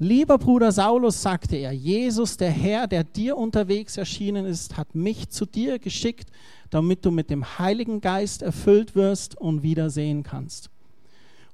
Lieber 0.00 0.38
Bruder 0.38 0.72
Saulus, 0.72 1.22
sagte 1.22 1.56
er, 1.56 1.72
Jesus, 1.72 2.36
der 2.36 2.50
Herr, 2.50 2.86
der 2.86 3.04
dir 3.04 3.36
unterwegs 3.36 3.96
erschienen 3.96 4.44
ist, 4.44 4.76
hat 4.76 4.94
mich 4.94 5.28
zu 5.28 5.44
dir 5.44 5.78
geschickt, 5.78 6.30
damit 6.70 7.04
du 7.04 7.10
mit 7.10 7.30
dem 7.30 7.58
Heiligen 7.58 8.00
Geist 8.00 8.42
erfüllt 8.42 8.94
wirst 8.94 9.36
und 9.36 9.62
wiedersehen 9.62 10.22
kannst. 10.22 10.70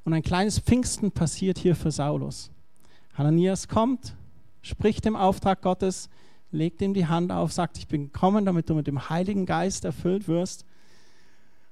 Und 0.04 0.12
ein 0.12 0.22
kleines 0.22 0.58
Pfingsten 0.58 1.10
passiert 1.10 1.58
hier 1.58 1.76
für 1.76 1.90
Saulus. 1.90 2.50
Hananias 3.14 3.68
kommt, 3.68 4.14
spricht 4.60 5.06
im 5.06 5.16
Auftrag 5.16 5.62
Gottes, 5.62 6.08
legt 6.50 6.82
ihm 6.82 6.94
die 6.94 7.06
Hand 7.06 7.32
auf, 7.32 7.52
sagt, 7.52 7.78
ich 7.78 7.88
bin 7.88 8.12
gekommen, 8.12 8.44
damit 8.44 8.68
du 8.68 8.74
mit 8.74 8.86
dem 8.86 9.08
Heiligen 9.08 9.46
Geist 9.46 9.84
erfüllt 9.84 10.28
wirst. 10.28 10.64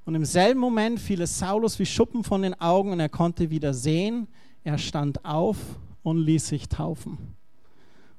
Und 0.04 0.14
im 0.14 0.24
selben 0.24 0.60
Moment 0.60 0.98
fiel 0.98 1.20
es 1.22 1.38
Saulus 1.38 1.78
wie 1.78 1.86
Schuppen 1.86 2.24
von 2.24 2.42
den 2.42 2.60
Augen 2.60 2.92
und 2.92 3.00
er 3.00 3.08
konnte 3.08 3.50
wieder 3.50 3.72
sehen. 3.72 4.26
Er 4.64 4.78
stand 4.78 5.24
auf 5.24 5.58
und 6.02 6.18
ließ 6.18 6.48
sich 6.48 6.68
taufen. 6.68 7.18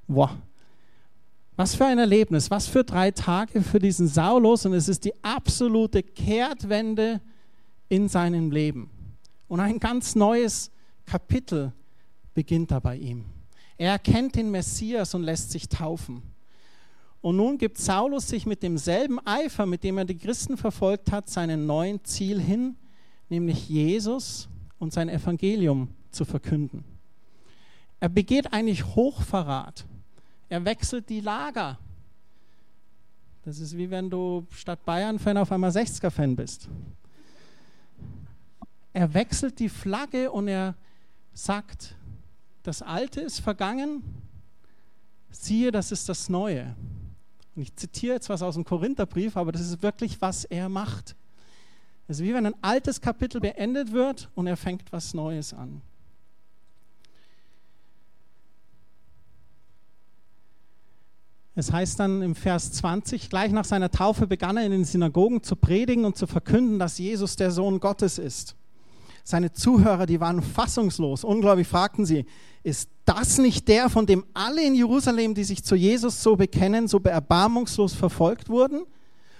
Wow. 0.07 0.31
Was 1.55 1.75
für 1.75 1.85
ein 1.85 1.99
Erlebnis, 1.99 2.49
was 2.49 2.67
für 2.67 2.83
drei 2.83 3.11
Tage 3.11 3.61
für 3.61 3.79
diesen 3.79 4.07
Saulus 4.07 4.65
und 4.65 4.73
es 4.73 4.87
ist 4.87 5.05
die 5.05 5.13
absolute 5.23 6.01
Kehrtwende 6.01 7.21
in 7.89 8.09
seinem 8.09 8.49
Leben. 8.49 8.89
Und 9.47 9.59
ein 9.59 9.79
ganz 9.79 10.15
neues 10.15 10.71
Kapitel 11.05 11.73
beginnt 12.33 12.71
da 12.71 12.79
bei 12.79 12.95
ihm. 12.97 13.25
Er 13.77 13.91
erkennt 13.91 14.35
den 14.35 14.49
Messias 14.49 15.13
und 15.13 15.23
lässt 15.23 15.51
sich 15.51 15.69
taufen. 15.69 16.23
Und 17.23 17.37
nun 17.37 17.57
gibt 17.57 17.77
Saulus 17.77 18.27
sich 18.27 18.45
mit 18.45 18.63
demselben 18.63 19.17
Eifer, 19.25 19.65
mit 19.65 19.85
dem 19.85 19.97
er 19.97 20.03
die 20.03 20.17
Christen 20.17 20.57
verfolgt 20.57 21.09
hat, 21.09 21.29
seinem 21.29 21.65
neuen 21.65 22.03
Ziel 22.03 22.37
hin, 22.37 22.75
nämlich 23.29 23.69
Jesus 23.69 24.49
und 24.77 24.91
sein 24.91 25.07
Evangelium 25.07 25.87
zu 26.11 26.25
verkünden. 26.25 26.83
Er 28.01 28.09
begeht 28.09 28.51
eigentlich 28.51 28.83
Hochverrat. 28.83 29.85
Er 30.49 30.65
wechselt 30.65 31.07
die 31.07 31.21
Lager. 31.21 31.79
Das 33.45 33.57
ist 33.57 33.77
wie 33.77 33.89
wenn 33.89 34.09
du 34.09 34.45
statt 34.49 34.83
Bayern-Fan 34.83 35.37
auf 35.37 35.49
einmal 35.53 35.71
60er-Fan 35.71 36.35
bist. 36.35 36.67
Er 38.91 39.13
wechselt 39.13 39.59
die 39.59 39.69
Flagge 39.69 40.29
und 40.29 40.49
er 40.49 40.75
sagt, 41.33 41.95
das 42.63 42.81
Alte 42.81 43.21
ist 43.21 43.39
vergangen, 43.39 44.03
siehe, 45.31 45.71
das 45.71 45.93
ist 45.93 46.09
das 46.09 46.27
Neue. 46.27 46.75
Und 47.55 47.61
ich 47.61 47.75
zitiere 47.75 48.15
jetzt 48.15 48.29
was 48.29 48.41
aus 48.41 48.55
dem 48.55 48.65
Korintherbrief, 48.65 49.37
aber 49.37 49.51
das 49.51 49.61
ist 49.61 49.83
wirklich, 49.83 50.21
was 50.21 50.45
er 50.45 50.69
macht. 50.69 51.15
Es 52.07 52.19
ist 52.19 52.25
wie 52.25 52.33
wenn 52.33 52.45
ein 52.45 52.55
altes 52.61 52.99
Kapitel 52.99 53.39
beendet 53.39 53.91
wird 53.91 54.29
und 54.35 54.47
er 54.47 54.57
fängt 54.57 54.91
was 54.91 55.13
Neues 55.13 55.53
an. 55.53 55.81
Es 61.55 61.71
heißt 61.71 61.99
dann 61.99 62.23
im 62.23 62.33
Vers 62.33 62.71
20, 62.73 63.29
gleich 63.29 63.51
nach 63.51 63.65
seiner 63.65 63.91
Taufe 63.91 64.25
begann 64.25 64.57
er 64.57 64.65
in 64.65 64.71
den 64.71 64.85
Synagogen 64.85 65.43
zu 65.43 65.55
predigen 65.55 66.03
und 66.03 66.17
zu 66.17 66.25
verkünden, 66.25 66.79
dass 66.79 66.97
Jesus 66.97 67.35
der 67.35 67.51
Sohn 67.51 67.79
Gottes 67.79 68.17
ist. 68.17 68.55
Seine 69.23 69.53
Zuhörer, 69.53 70.05
die 70.05 70.19
waren 70.19 70.41
fassungslos, 70.41 71.23
ungläubig 71.23 71.67
fragten 71.67 72.05
sie, 72.05 72.25
ist 72.61 72.89
das 73.05 73.37
nicht 73.37 73.67
der, 73.67 73.89
von 73.89 74.05
dem 74.05 74.25
alle 74.33 74.63
in 74.65 74.75
Jerusalem, 74.75 75.33
die 75.33 75.43
sich 75.43 75.63
zu 75.63 75.75
Jesus 75.75 76.21
so 76.23 76.35
bekennen, 76.35 76.87
so 76.87 76.99
erbarmungslos 76.99 77.93
verfolgt 77.93 78.49
wurden? 78.49 78.85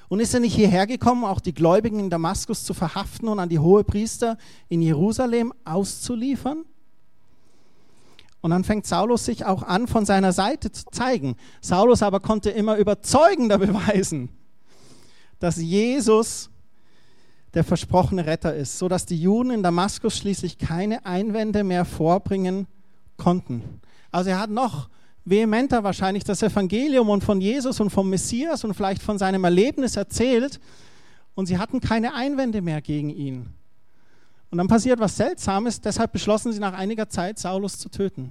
Und 0.09 0.19
ist 0.19 0.33
er 0.33 0.41
nicht 0.41 0.55
hierher 0.55 0.85
gekommen, 0.85 1.23
auch 1.23 1.39
die 1.39 1.53
Gläubigen 1.53 1.99
in 1.99 2.09
Damaskus 2.09 2.63
zu 2.65 2.73
verhaften 2.73 3.27
und 3.27 3.39
an 3.39 3.49
die 3.49 3.59
Hohepriester 3.59 4.37
in 4.69 4.81
Jerusalem 4.81 5.53
auszuliefern? 5.65 6.65
Und 8.41 8.51
dann 8.51 8.65
fängt 8.65 8.85
Saulus 8.85 9.23
sich 9.25 9.45
auch 9.45 9.63
an, 9.63 9.87
von 9.87 10.05
seiner 10.05 10.33
Seite 10.33 10.71
zu 10.71 10.83
zeigen. 10.91 11.37
Saulus 11.61 12.03
aber 12.03 12.19
konnte 12.19 12.49
immer 12.49 12.75
überzeugender 12.75 13.57
beweisen, 13.59 14.29
dass 15.39 15.57
Jesus 15.57 16.49
der 17.53 17.63
versprochene 17.63 18.25
Retter 18.25 18.55
ist, 18.55 18.79
sodass 18.79 19.05
die 19.05 19.19
Juden 19.19 19.51
in 19.51 19.63
Damaskus 19.63 20.17
schließlich 20.17 20.57
keine 20.57 21.05
Einwände 21.05 21.63
mehr 21.63 21.86
vorbringen 21.86 22.67
konnten. 23.17 23.63
Also 24.12 24.31
er 24.31 24.39
hat 24.39 24.50
noch 24.50 24.89
vehementer 25.25 25.83
wahrscheinlich 25.83 26.24
das 26.24 26.41
Evangelium 26.41 27.10
und 27.10 27.24
von 27.24 27.39
Jesus 27.39 27.79
und 27.79 27.89
vom 27.89 28.10
Messias 28.10 28.63
und 28.63 28.74
vielleicht 28.74 29.01
von 29.01 29.17
seinem 29.17 29.43
Erlebnis 29.43 29.95
erzählt 29.95 30.60
und 31.36 31.45
sie 31.45 31.57
hatten 31.57 31.79
keine 31.79 32.13
Einwände 32.13 32.62
mehr 32.62 32.81
gegen 32.81 33.10
ihn. 33.10 33.48
Und 34.51 34.57
dann 34.57 34.67
passiert 34.67 35.00
was 35.00 35.17
Seltsames, 35.17 35.81
deshalb 35.81 36.12
beschlossen 36.12 36.53
sie 36.53 36.60
nach 36.60 36.74
einiger 36.74 37.10
Zeit, 37.10 37.39
Saulus 37.39 37.79
zu 37.79 37.89
töten. 37.89 38.29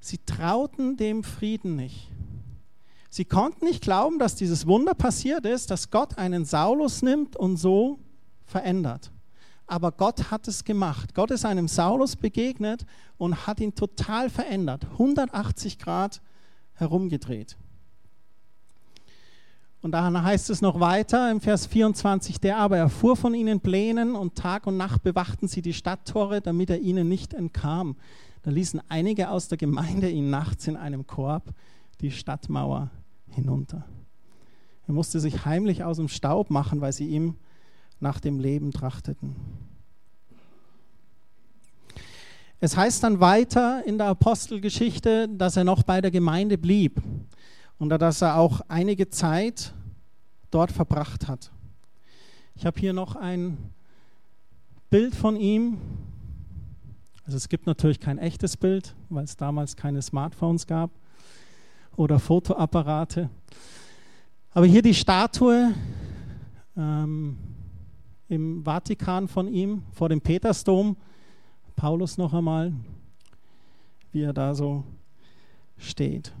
Sie 0.00 0.18
trauten 0.24 0.96
dem 0.96 1.22
Frieden 1.22 1.76
nicht. 1.76 2.08
Sie 3.12 3.24
konnten 3.24 3.64
nicht 3.64 3.82
glauben, 3.82 4.20
dass 4.20 4.36
dieses 4.36 4.68
Wunder 4.68 4.94
passiert 4.94 5.44
ist, 5.44 5.72
dass 5.72 5.90
Gott 5.90 6.16
einen 6.16 6.44
Saulus 6.44 7.02
nimmt 7.02 7.36
und 7.36 7.56
so 7.56 7.98
verändert. 8.46 9.10
Aber 9.66 9.90
Gott 9.90 10.30
hat 10.30 10.46
es 10.46 10.64
gemacht. 10.64 11.12
Gott 11.14 11.32
ist 11.32 11.44
einem 11.44 11.66
Saulus 11.66 12.14
begegnet 12.14 12.86
und 13.18 13.48
hat 13.48 13.58
ihn 13.58 13.74
total 13.74 14.30
verändert, 14.30 14.86
180 14.92 15.78
Grad 15.78 16.22
herumgedreht. 16.74 17.56
Und 19.82 19.92
dann 19.92 20.22
heißt 20.22 20.50
es 20.50 20.60
noch 20.60 20.78
weiter 20.78 21.30
im 21.32 21.40
Vers 21.40 21.66
24, 21.66 22.38
der 22.38 22.58
aber 22.58 22.76
erfuhr 22.76 23.16
von 23.16 23.34
ihnen 23.34 23.60
Plänen 23.60 24.14
und 24.14 24.36
Tag 24.36 24.66
und 24.66 24.76
Nacht 24.76 25.02
bewachten 25.02 25.48
sie 25.48 25.62
die 25.62 25.72
Stadttore, 25.72 26.40
damit 26.40 26.70
er 26.70 26.78
ihnen 26.78 27.08
nicht 27.08 27.34
entkam. 27.34 27.96
Da 28.42 28.50
ließen 28.50 28.80
einige 28.88 29.30
aus 29.30 29.48
der 29.48 29.58
Gemeinde 29.58 30.08
ihn 30.08 30.30
nachts 30.30 30.68
in 30.68 30.76
einem 30.76 31.06
Korb 31.06 31.54
die 32.00 32.10
Stadtmauer 32.10 32.90
hinunter. 33.30 33.84
Er 34.86 34.94
musste 34.94 35.20
sich 35.20 35.44
heimlich 35.44 35.84
aus 35.84 35.98
dem 35.98 36.08
Staub 36.08 36.50
machen, 36.50 36.80
weil 36.80 36.92
sie 36.92 37.08
ihm 37.08 37.36
nach 38.00 38.18
dem 38.18 38.40
Leben 38.40 38.72
trachteten. 38.72 39.36
Es 42.58 42.76
heißt 42.76 43.02
dann 43.02 43.20
weiter 43.20 43.86
in 43.86 43.98
der 43.98 44.08
Apostelgeschichte, 44.08 45.28
dass 45.28 45.56
er 45.56 45.64
noch 45.64 45.82
bei 45.82 46.00
der 46.00 46.10
Gemeinde 46.10 46.58
blieb 46.58 47.00
und 47.78 47.88
dass 47.88 48.20
er 48.20 48.36
auch 48.36 48.60
einige 48.68 49.08
Zeit 49.08 49.72
dort 50.50 50.72
verbracht 50.72 51.28
hat. 51.28 51.50
Ich 52.54 52.66
habe 52.66 52.78
hier 52.78 52.92
noch 52.92 53.16
ein 53.16 53.56
Bild 54.90 55.14
von 55.14 55.36
ihm. 55.36 55.78
Also 57.24 57.36
es 57.36 57.48
gibt 57.48 57.66
natürlich 57.66 58.00
kein 58.00 58.18
echtes 58.18 58.56
Bild, 58.56 58.94
weil 59.08 59.24
es 59.24 59.36
damals 59.36 59.76
keine 59.76 60.02
Smartphones 60.02 60.66
gab 60.66 60.90
oder 61.96 62.18
Fotoapparate. 62.18 63.30
Aber 64.52 64.66
hier 64.66 64.82
die 64.82 64.94
Statue 64.94 65.74
ähm, 66.76 67.36
im 68.28 68.64
Vatikan 68.64 69.28
von 69.28 69.48
ihm 69.48 69.82
vor 69.92 70.08
dem 70.08 70.20
Petersdom. 70.20 70.96
Paulus 71.76 72.18
noch 72.18 72.32
einmal, 72.34 72.72
wie 74.12 74.22
er 74.22 74.32
da 74.32 74.54
so 74.54 74.84
steht. 75.78 76.32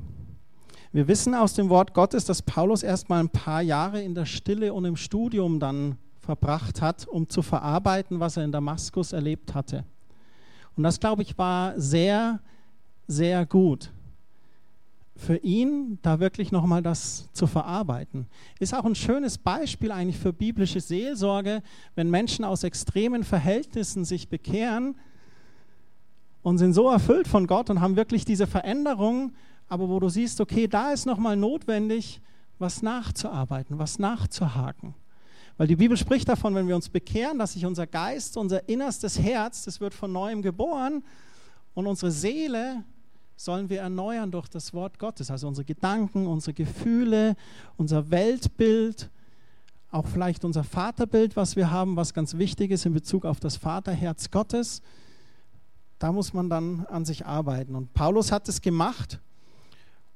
Wir 0.92 1.06
wissen 1.06 1.34
aus 1.34 1.54
dem 1.54 1.68
Wort 1.68 1.94
Gottes, 1.94 2.24
dass 2.24 2.42
Paulus 2.42 2.82
erst 2.82 3.08
mal 3.08 3.20
ein 3.20 3.28
paar 3.28 3.62
Jahre 3.62 4.02
in 4.02 4.14
der 4.14 4.26
Stille 4.26 4.74
und 4.74 4.84
im 4.84 4.96
Studium 4.96 5.60
dann 5.60 5.96
verbracht 6.18 6.82
hat, 6.82 7.06
um 7.06 7.28
zu 7.28 7.42
verarbeiten, 7.42 8.18
was 8.18 8.36
er 8.36 8.44
in 8.44 8.52
Damaskus 8.52 9.12
erlebt 9.12 9.54
hatte. 9.54 9.84
Und 10.76 10.82
das, 10.82 10.98
glaube 10.98 11.22
ich, 11.22 11.38
war 11.38 11.78
sehr, 11.78 12.40
sehr 13.06 13.46
gut 13.46 13.92
für 15.20 15.36
ihn, 15.36 15.98
da 16.02 16.20
wirklich 16.20 16.50
nochmal 16.50 16.82
das 16.82 17.28
zu 17.32 17.46
verarbeiten. 17.46 18.26
Ist 18.58 18.74
auch 18.74 18.84
ein 18.84 18.94
schönes 18.94 19.38
Beispiel 19.38 19.92
eigentlich 19.92 20.18
für 20.18 20.32
biblische 20.32 20.80
Seelsorge, 20.80 21.62
wenn 21.94 22.10
Menschen 22.10 22.44
aus 22.44 22.64
extremen 22.64 23.24
Verhältnissen 23.24 24.04
sich 24.04 24.28
bekehren 24.28 24.96
und 26.42 26.58
sind 26.58 26.72
so 26.72 26.88
erfüllt 26.88 27.28
von 27.28 27.46
Gott 27.46 27.70
und 27.70 27.80
haben 27.80 27.96
wirklich 27.96 28.24
diese 28.24 28.46
Veränderung 28.46 29.32
aber 29.70 29.88
wo 29.88 30.00
du 30.00 30.08
siehst, 30.08 30.40
okay, 30.40 30.66
da 30.66 30.90
ist 30.90 31.06
nochmal 31.06 31.36
notwendig, 31.36 32.20
was 32.58 32.82
nachzuarbeiten, 32.82 33.78
was 33.78 34.00
nachzuhaken. 34.00 34.94
Weil 35.56 35.68
die 35.68 35.76
Bibel 35.76 35.96
spricht 35.96 36.28
davon, 36.28 36.56
wenn 36.56 36.66
wir 36.66 36.74
uns 36.74 36.88
bekehren, 36.88 37.38
dass 37.38 37.52
sich 37.52 37.64
unser 37.64 37.86
Geist, 37.86 38.36
unser 38.36 38.68
innerstes 38.68 39.20
Herz, 39.20 39.64
das 39.64 39.80
wird 39.80 39.94
von 39.94 40.12
neuem 40.12 40.42
geboren 40.42 41.04
und 41.74 41.86
unsere 41.86 42.10
Seele 42.10 42.82
sollen 43.44 43.70
wir 43.70 43.80
erneuern 43.80 44.30
durch 44.30 44.48
das 44.48 44.74
Wort 44.74 44.98
Gottes. 44.98 45.30
Also 45.30 45.48
unsere 45.48 45.64
Gedanken, 45.64 46.26
unsere 46.26 46.52
Gefühle, 46.52 47.36
unser 47.78 48.10
Weltbild, 48.10 49.08
auch 49.90 50.06
vielleicht 50.06 50.44
unser 50.44 50.62
Vaterbild, 50.62 51.36
was 51.36 51.56
wir 51.56 51.70
haben, 51.70 51.96
was 51.96 52.12
ganz 52.12 52.36
wichtig 52.36 52.70
ist 52.70 52.84
in 52.84 52.92
Bezug 52.92 53.24
auf 53.24 53.40
das 53.40 53.56
Vaterherz 53.56 54.30
Gottes. 54.30 54.82
Da 55.98 56.12
muss 56.12 56.34
man 56.34 56.50
dann 56.50 56.84
an 56.90 57.06
sich 57.06 57.24
arbeiten. 57.24 57.74
Und 57.74 57.94
Paulus 57.94 58.30
hat 58.30 58.46
es 58.48 58.60
gemacht 58.60 59.18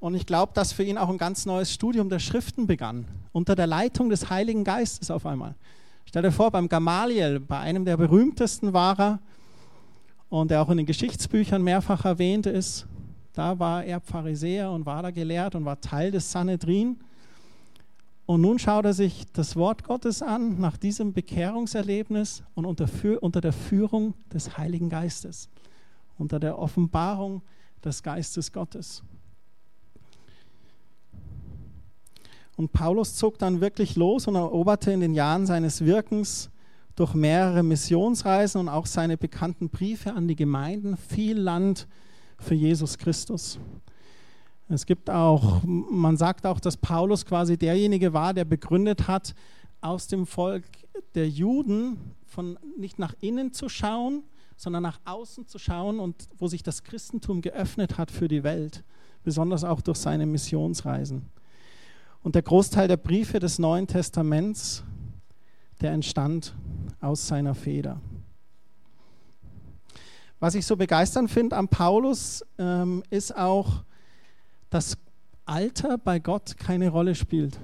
und 0.01 0.15
ich 0.15 0.27
glaube, 0.27 0.53
dass 0.55 0.75
für 0.75 0.85
ihn 0.85 0.99
auch 0.99 1.09
ein 1.09 1.17
ganz 1.17 1.47
neues 1.47 1.73
Studium 1.73 2.11
der 2.11 2.19
Schriften 2.19 2.67
begann, 2.67 3.07
unter 3.33 3.55
der 3.55 3.67
Leitung 3.67 4.11
des 4.11 4.29
Heiligen 4.29 4.65
Geistes 4.65 5.11
auf 5.11 5.25
einmal. 5.25 5.55
Stell 6.05 6.23
dir 6.23 6.31
vor, 6.31 6.51
beim 6.51 6.69
Gamaliel, 6.69 7.41
bei 7.41 7.59
einem 7.59 7.87
der 7.87 7.97
berühmtesten 7.97 8.75
war 8.75 9.01
er 9.01 9.19
und 10.29 10.51
der 10.51 10.61
auch 10.61 10.69
in 10.69 10.77
den 10.77 10.87
Geschichtsbüchern 10.87 11.63
mehrfach 11.63 12.05
erwähnt 12.05 12.45
ist, 12.45 12.87
da 13.35 13.59
war 13.59 13.85
er 13.85 14.01
Pharisäer 14.01 14.71
und 14.71 14.87
war 14.87 15.03
da 15.03 15.11
gelehrt 15.11 15.55
und 15.57 15.65
war 15.65 15.81
Teil 15.81 16.13
des 16.13 16.31
Sanhedrin. 16.31 17.01
Und 18.27 18.41
nun 18.41 18.59
schaut 18.59 18.87
er 18.87 18.95
sich 18.95 19.27
das 19.33 19.57
Wort 19.57 19.85
Gottes 19.85 20.23
an 20.23 20.61
nach 20.61 20.77
diesem 20.77 21.13
Bekehrungserlebnis 21.13 22.43
und 22.55 22.65
unter, 22.65 22.89
unter 23.21 23.41
der 23.41 23.53
Führung 23.53 24.15
des 24.33 24.57
Heiligen 24.57 24.89
Geistes, 24.89 25.51
unter 26.17 26.39
der 26.41 26.59
Offenbarung 26.59 27.43
des 27.85 28.03
Geistes 28.03 28.53
Gottes. 28.53 29.03
Und 32.57 32.73
Paulus 32.73 33.17
zog 33.17 33.37
dann 33.39 33.61
wirklich 33.61 33.97
los 33.97 34.29
und 34.29 34.37
eroberte 34.37 34.93
in 34.93 35.01
den 35.01 35.13
Jahren 35.13 35.45
seines 35.45 35.85
Wirkens 35.85 36.51
durch 36.95 37.15
mehrere 37.15 37.65
Missionsreisen 37.65 38.61
und 38.61 38.69
auch 38.69 38.87
seine 38.87 39.17
bekannten 39.17 39.71
Briefe 39.71 40.13
an 40.13 40.29
die 40.29 40.37
Gemeinden 40.37 40.97
viel 40.97 41.37
Land 41.37 41.89
für 42.39 42.55
Jesus 42.55 42.99
Christus. 42.99 43.59
Es 44.69 44.87
gibt 44.87 45.11
auch, 45.11 45.63
man 45.65 46.17
sagt 46.17 46.47
auch, 46.47 46.59
dass 46.59 46.77
Paulus 46.77 47.27
quasi 47.27 47.59
derjenige 47.59 48.13
war, 48.13 48.33
der 48.33 48.45
begründet 48.45 49.07
hat, 49.07 49.35
aus 49.81 50.09
dem 50.09 50.27
Volk 50.27 50.65
der 51.15 51.29
Juden 51.29 51.99
von 52.25 52.59
nicht 52.79 52.99
nach 52.99 53.15
innen 53.21 53.53
zu 53.53 53.69
schauen, 53.69 54.23
sondern 54.57 54.83
nach 54.83 55.01
außen 55.05 55.47
zu 55.47 55.59
schauen 55.59 56.01
und 56.01 56.27
wo 56.39 56.49
sich 56.49 56.63
das 56.63 56.83
Christentum 56.83 57.43
geöffnet 57.43 57.99
hat 57.99 58.11
für 58.11 58.29
die 58.29 58.43
Welt, 58.43 58.83
besonders 59.23 59.65
auch 59.65 59.83
durch 59.83 59.99
seine 59.99 60.27
Missionsreisen. 60.27 61.27
Und 62.23 62.35
der 62.35 62.43
Großteil 62.43 62.89
der 62.89 62.97
Briefe 62.97 63.39
des 63.39 63.59
Neuen 63.59 63.87
Testaments, 63.87 64.83
der 65.83 65.93
entstand 65.93 66.55
aus 67.01 67.27
seiner 67.27 67.55
Feder. 67.55 68.01
Was 70.45 70.55
ich 70.55 70.67
so 70.67 70.77
begeisternd 70.77 71.31
finde 71.31 71.57
am 71.57 71.69
Paulus, 71.69 72.45
ähm, 72.59 73.03
ist 73.09 73.35
auch, 73.35 73.83
dass 74.69 74.99
Alter 75.47 75.97
bei 75.97 76.19
Gott 76.19 76.59
keine 76.59 76.91
Rolle 76.91 77.15
spielt. 77.15 77.59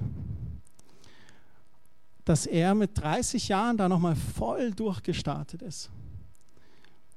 Dass 2.25 2.47
er 2.47 2.73
mit 2.73 2.97
30 2.99 3.49
Jahren 3.49 3.77
da 3.77 3.87
nochmal 3.87 4.15
voll 4.15 4.71
durchgestartet 4.71 5.61
ist. 5.61 5.91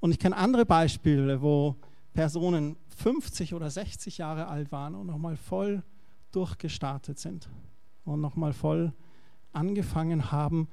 Und 0.00 0.10
ich 0.10 0.18
kenne 0.18 0.36
andere 0.36 0.66
Beispiele, 0.66 1.40
wo 1.40 1.76
Personen 2.12 2.76
50 2.98 3.54
oder 3.54 3.70
60 3.70 4.18
Jahre 4.18 4.48
alt 4.48 4.70
waren 4.70 4.94
und 4.94 5.06
nochmal 5.06 5.38
voll 5.38 5.82
durchgestartet 6.32 7.18
sind 7.18 7.48
und 8.04 8.20
nochmal 8.20 8.52
voll 8.52 8.92
angefangen 9.54 10.30
haben, 10.30 10.68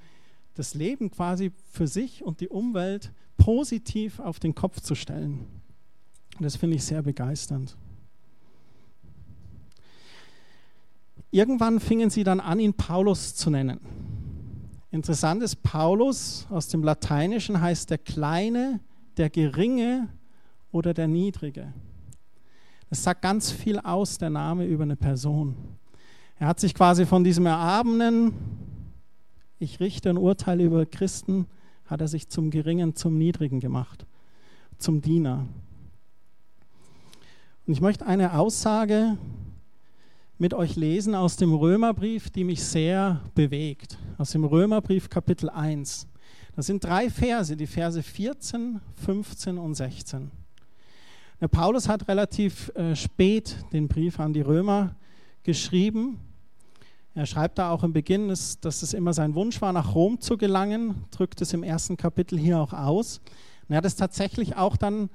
das 0.55 0.74
Leben 0.74 1.12
quasi 1.12 1.53
für 1.71 1.88
sich 1.88 2.25
und 2.25 2.41
die 2.41 2.50
Umwelt 2.50 3.13
positiv 3.41 4.19
auf 4.19 4.39
den 4.39 4.53
Kopf 4.53 4.81
zu 4.81 4.93
stellen. 4.93 5.48
Und 6.38 6.43
das 6.43 6.55
finde 6.55 6.75
ich 6.75 6.83
sehr 6.83 7.01
begeisternd. 7.01 7.75
Irgendwann 11.31 11.79
fingen 11.79 12.12
sie 12.12 12.24
dann 12.24 12.39
an, 12.39 12.60
ihn 12.60 12.75
Paulus 12.75 13.33
zu 13.36 13.50
nennen. 13.50 13.79
Interessant 14.91 15.41
ist, 15.41 15.63
Paulus 15.63 16.45
aus 16.51 16.67
dem 16.67 16.83
Lateinischen 16.83 17.60
heißt 17.60 17.89
der 17.89 17.98
Kleine, 17.98 18.79
der 19.17 19.31
Geringe 19.31 20.10
oder 20.71 20.93
der 20.93 21.07
Niedrige. 21.07 21.74
Das 22.91 23.01
sagt 23.01 23.24
ganz 23.24 23.50
viel 23.50 23.79
aus, 23.79 24.19
der 24.19 24.29
Name 24.29 24.65
über 24.65 24.83
eine 24.83 24.98
Person. 24.98 25.55
Er 26.38 26.45
hat 26.45 26.60
sich 26.60 26.75
quasi 26.75 27.07
von 27.07 27.24
diesem 27.24 27.48
erhabenen, 27.48 28.33
ich 29.57 29.79
richte 29.79 30.12
ein 30.12 30.17
Urteil 30.17 30.62
über 30.62 30.86
Christen, 30.86 31.48
hat 31.91 32.00
er 32.00 32.07
sich 32.07 32.29
zum 32.29 32.50
Geringen, 32.51 32.95
zum 32.95 33.17
Niedrigen 33.17 33.60
gemacht, 33.60 34.05
zum 34.77 35.01
Diener. 35.01 35.45
Und 37.67 37.74
ich 37.74 37.81
möchte 37.81 38.05
eine 38.05 38.39
Aussage 38.39 39.17
mit 40.38 40.53
euch 40.53 40.77
lesen 40.77 41.13
aus 41.15 41.36
dem 41.36 41.53
Römerbrief, 41.53 42.29
die 42.29 42.45
mich 42.45 42.63
sehr 42.63 43.21
bewegt. 43.36 43.98
Aus 44.17 44.31
dem 44.31 44.45
Römerbrief 44.45 45.10
Kapitel 45.10 45.50
1. 45.50 46.07
Das 46.55 46.67
sind 46.67 46.81
drei 46.81 47.10
Verse, 47.10 47.57
die 47.57 47.67
Verse 47.67 48.01
14, 48.01 48.79
15 48.95 49.57
und 49.57 49.75
16. 49.75 50.31
Der 51.41 51.50
Paulus 51.50 51.89
hat 51.89 52.07
relativ 52.07 52.69
äh, 52.75 52.95
spät 52.95 53.57
den 53.74 53.89
Brief 53.89 54.17
an 54.17 54.31
die 54.31 54.41
Römer 54.41 54.95
geschrieben 55.43 56.21
er 57.13 57.25
schreibt 57.25 57.57
da 57.57 57.71
auch 57.71 57.83
im 57.83 57.91
Beginn, 57.91 58.29
dass, 58.29 58.59
dass 58.61 58.83
es 58.83 58.93
immer 58.93 59.13
sein 59.13 59.35
Wunsch 59.35 59.61
war, 59.61 59.73
nach 59.73 59.95
Rom 59.95 60.21
zu 60.21 60.37
gelangen, 60.37 61.03
drückt 61.11 61.41
es 61.41 61.53
im 61.53 61.63
ersten 61.63 61.97
Kapitel 61.97 62.39
hier 62.39 62.59
auch 62.59 62.71
aus. 62.71 63.19
Und 63.67 63.73
er 63.73 63.77
hat 63.77 63.85
es 63.85 63.97
tatsächlich 63.97 64.55
auch 64.55 64.77
dann 64.77 65.09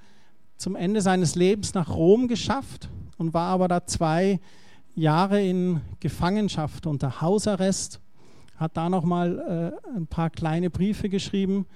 zum 0.59 0.77
Ende 0.77 1.01
seines 1.01 1.35
Lebens 1.35 1.73
nach 1.73 1.89
Rom 1.89 2.29
geschafft 2.29 2.91
und 3.17 3.33
war 3.33 3.49
aber 3.49 3.69
da 3.69 3.87
zwei 3.87 4.41
Jahre 4.95 5.43
in 5.43 5.81
Gefangenschaft 6.01 6.87
unter 6.87 7.21
Hausarrest, 7.21 8.01
hat 8.57 8.77
da 8.77 8.89
nochmal 8.89 9.81
äh, 9.85 9.97
ein 9.97 10.07
paar 10.07 10.31
kleine 10.31 10.71
Briefe 10.71 11.09
geschrieben 11.09 11.67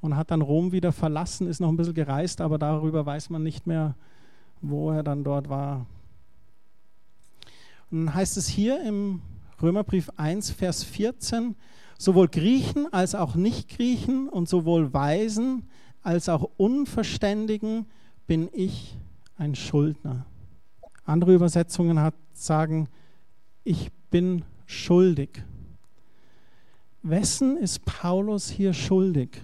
und 0.00 0.16
hat 0.16 0.30
dann 0.30 0.42
Rom 0.42 0.72
wieder 0.72 0.92
verlassen, 0.92 1.46
ist 1.46 1.60
noch 1.60 1.68
ein 1.68 1.76
bisschen 1.76 1.94
gereist, 1.94 2.40
aber 2.40 2.58
darüber 2.58 3.04
weiß 3.04 3.30
man 3.30 3.42
nicht 3.42 3.66
mehr, 3.66 3.94
wo 4.60 4.90
er 4.90 5.02
dann 5.02 5.24
dort 5.24 5.48
war. 5.48 5.86
Und 7.90 8.06
dann 8.06 8.14
heißt 8.14 8.36
es 8.36 8.48
hier 8.48 8.82
im 8.82 9.20
Römerbrief 9.62 10.10
1, 10.16 10.50
Vers 10.50 10.84
14, 10.84 11.54
sowohl 11.98 12.28
Griechen 12.28 12.90
als 12.92 13.14
auch 13.14 13.34
Nichtgriechen 13.34 14.28
und 14.28 14.48
sowohl 14.48 14.92
Weisen 14.94 15.68
als 16.02 16.28
auch 16.28 16.48
Unverständigen 16.56 17.86
bin 18.26 18.48
ich 18.52 18.96
ein 19.36 19.54
Schuldner. 19.54 20.24
Andere 21.04 21.34
Übersetzungen 21.34 22.00
hat, 22.00 22.14
sagen, 22.32 22.88
ich 23.64 23.90
bin 24.10 24.44
schuldig. 24.66 25.42
Wessen 27.02 27.56
ist 27.56 27.84
Paulus 27.84 28.48
hier 28.48 28.72
schuldig? 28.72 29.42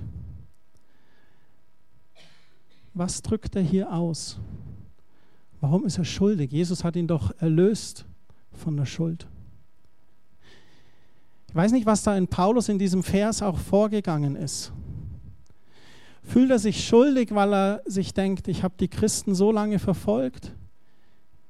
Was 2.94 3.20
drückt 3.20 3.56
er 3.56 3.62
hier 3.62 3.92
aus? 3.92 4.38
Warum 5.60 5.84
ist 5.84 5.98
er 5.98 6.04
schuldig? 6.04 6.52
Jesus 6.52 6.84
hat 6.84 6.96
ihn 6.96 7.06
doch 7.06 7.32
erlöst 7.38 8.06
von 8.52 8.76
der 8.76 8.86
Schuld. 8.86 9.26
Ich 11.56 11.62
weiß 11.62 11.72
nicht, 11.72 11.86
was 11.86 12.02
da 12.02 12.14
in 12.14 12.28
Paulus 12.28 12.68
in 12.68 12.78
diesem 12.78 13.02
Vers 13.02 13.40
auch 13.40 13.56
vorgegangen 13.56 14.36
ist. 14.36 14.72
Fühlt 16.22 16.50
er 16.50 16.58
sich 16.58 16.86
schuldig, 16.86 17.34
weil 17.34 17.54
er 17.54 17.82
sich 17.86 18.12
denkt, 18.12 18.46
ich 18.46 18.62
habe 18.62 18.74
die 18.78 18.88
Christen 18.88 19.34
so 19.34 19.50
lange 19.50 19.78
verfolgt? 19.78 20.52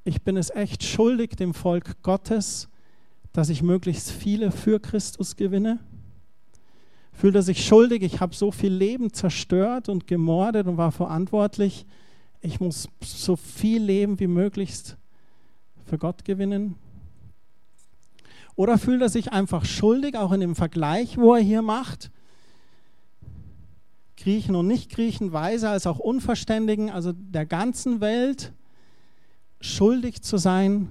Ich 0.05 0.23
bin 0.23 0.37
es 0.37 0.51
echt 0.51 0.85
schuldig 0.85 1.31
dem 1.31 1.55
Volk 1.55 2.01
Gottes, 2.05 2.69
dass 3.33 3.49
ich 3.49 3.65
möglichst 3.65 4.13
viele 4.13 4.53
für 4.53 4.79
Christus 4.79 5.35
gewinne? 5.35 5.81
Fühlt 7.13 7.35
er 7.35 7.43
sich 7.43 7.67
schuldig, 7.67 8.05
ich 8.05 8.21
habe 8.21 8.33
so 8.33 8.53
viel 8.53 8.73
Leben 8.73 9.13
zerstört 9.13 9.89
und 9.89 10.07
gemordet 10.07 10.69
und 10.69 10.77
war 10.77 10.93
verantwortlich, 10.93 11.85
ich 12.43 12.61
muss 12.61 12.89
so 13.03 13.35
viel 13.35 13.83
Leben 13.83 14.21
wie 14.21 14.29
möglichst 14.29 14.97
für 15.85 15.99
Gott 15.99 16.25
gewinnen? 16.25 16.77
Oder 18.57 18.79
fühlt 18.79 19.03
er 19.03 19.11
sich 19.11 19.33
einfach 19.33 19.67
schuldig, 19.67 20.17
auch 20.17 20.33
in 20.33 20.41
dem 20.41 20.57
Vergleich, 20.57 21.19
wo 21.19 21.35
er 21.35 21.43
hier 21.43 21.63
macht? 21.63 22.11
Griechen 24.17 24.57
und 24.57 24.67
Nicht-Griechen, 24.67 25.33
Weise 25.33 25.69
als 25.69 25.87
auch 25.87 25.99
Unverständigen, 25.99 26.91
also 26.91 27.13
der 27.13 27.45
ganzen 27.45 28.01
Welt 28.01 28.55
schuldig 29.61 30.23
zu 30.23 30.39
sein, 30.39 30.89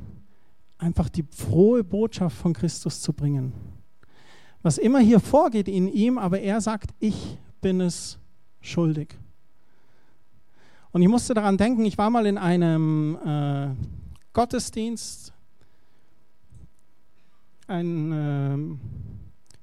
einfach 0.78 1.10
die 1.10 1.25
frohe 1.32 1.84
Botschaft 1.84 2.38
von 2.38 2.54
Christus 2.54 3.01
zu 3.01 3.13
bringen. 3.13 3.54
Was 4.62 4.78
immer 4.78 4.99
hier 4.99 5.19
vorgeht 5.19 5.67
in 5.67 5.88
ihm, 5.88 6.17
aber 6.17 6.39
er 6.39 6.62
sagt, 6.62 6.91
ich 6.99 7.38
bin 7.62 7.82
es 7.82 8.19
schuldig. 8.62 9.17
Und 10.91 11.01
ich 11.01 11.08
musste 11.08 11.34
daran 11.34 11.58
denken, 11.58 11.84
ich 11.86 11.97
war 11.97 12.10
mal 12.10 12.25
in 12.25 12.38
einem 12.38 13.17
äh, 13.25 13.69
Gottesdienst 14.34 15.35
ein 17.67 18.12
äh, 18.12 18.58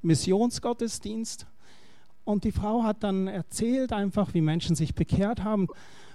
Missionsgottesdienst 0.02 1.46
und 2.24 2.44
die 2.44 2.52
Frau 2.52 2.84
hat 2.84 3.02
dann 3.02 3.26
erzählt 3.26 3.92
einfach, 3.92 4.34
wie 4.34 4.40
Menschen 4.40 4.76
sich 4.76 4.94
bekehrt 4.94 5.42
haben. 5.42 5.66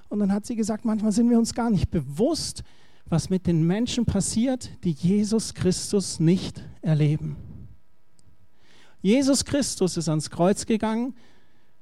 Und 0.10 0.19
dann 0.19 0.32
hat 0.32 0.45
sie 0.45 0.56
gesagt, 0.56 0.86
manchmal 0.86 1.12
sind 1.12 1.30
wir 1.30 1.38
uns 1.38 1.54
gar 1.54 1.69
nicht 1.69 1.91
bewusst, 1.91 2.63
was 3.06 3.30
mit 3.30 3.47
den 3.47 3.65
Menschen 3.65 4.06
passiert, 4.06 4.69
die 4.84 4.91
Jesus 4.91 5.54
Christus 5.54 6.19
nicht 6.19 6.63
erleben. 6.82 7.36
Jesus 9.02 9.45
Christus 9.45 9.97
ist 9.97 10.10
ans 10.10 10.30
Kreuz 10.30 10.65
gegangen, 10.65 11.13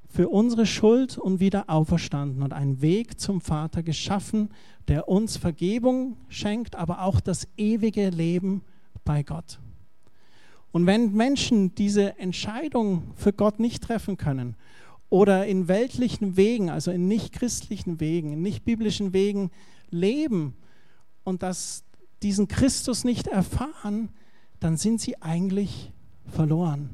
für 0.08 0.30
unsere 0.30 0.65
Schuld 0.65 1.18
und 1.18 1.39
wieder 1.39 1.70
auferstanden 1.70 2.41
und 2.41 2.54
einen 2.54 2.82
Weg 2.82 3.20
zum 3.20 3.41
Vater 3.41 3.84
geschaffen, 3.84 4.50
der 4.88 5.10
uns 5.10 5.36
Vergebung 5.38 6.18
schenkt, 6.30 6.76
aber 6.76 7.02
auch 7.02 7.20
das 7.20 7.48
ewige 7.58 8.10
Leben 8.10 8.63
bei 9.04 9.24
Gott. 9.24 9.60
Und 10.76 10.88
wenn 10.88 11.14
Menschen 11.14 11.74
diese 11.74 12.20
Entscheidung 12.20 13.14
für 13.16 13.32
Gott 13.32 13.62
nicht 13.62 13.82
treffen 13.82 14.18
können 14.18 14.58
oder 15.08 15.48
in 15.48 15.70
weltlichen 15.70 16.36
Wegen, 16.36 16.70
also 16.70 16.92
in 16.92 17.08
nicht 17.08 17.32
christlichen 17.32 18.02
Wegen, 18.02 18.34
in 18.34 18.42
nicht 18.42 18.66
biblischen 18.66 19.14
Wegen 19.14 19.52
leben 19.90 20.54
und 21.24 21.44
das, 21.44 21.86
diesen 22.22 22.50
Christus 22.50 23.06
nicht 23.06 23.28
erfahren, 23.28 24.10
dann 24.60 24.76
sind 24.76 25.00
sie 25.00 25.22
eigentlich 25.22 25.94
verloren. 26.28 26.90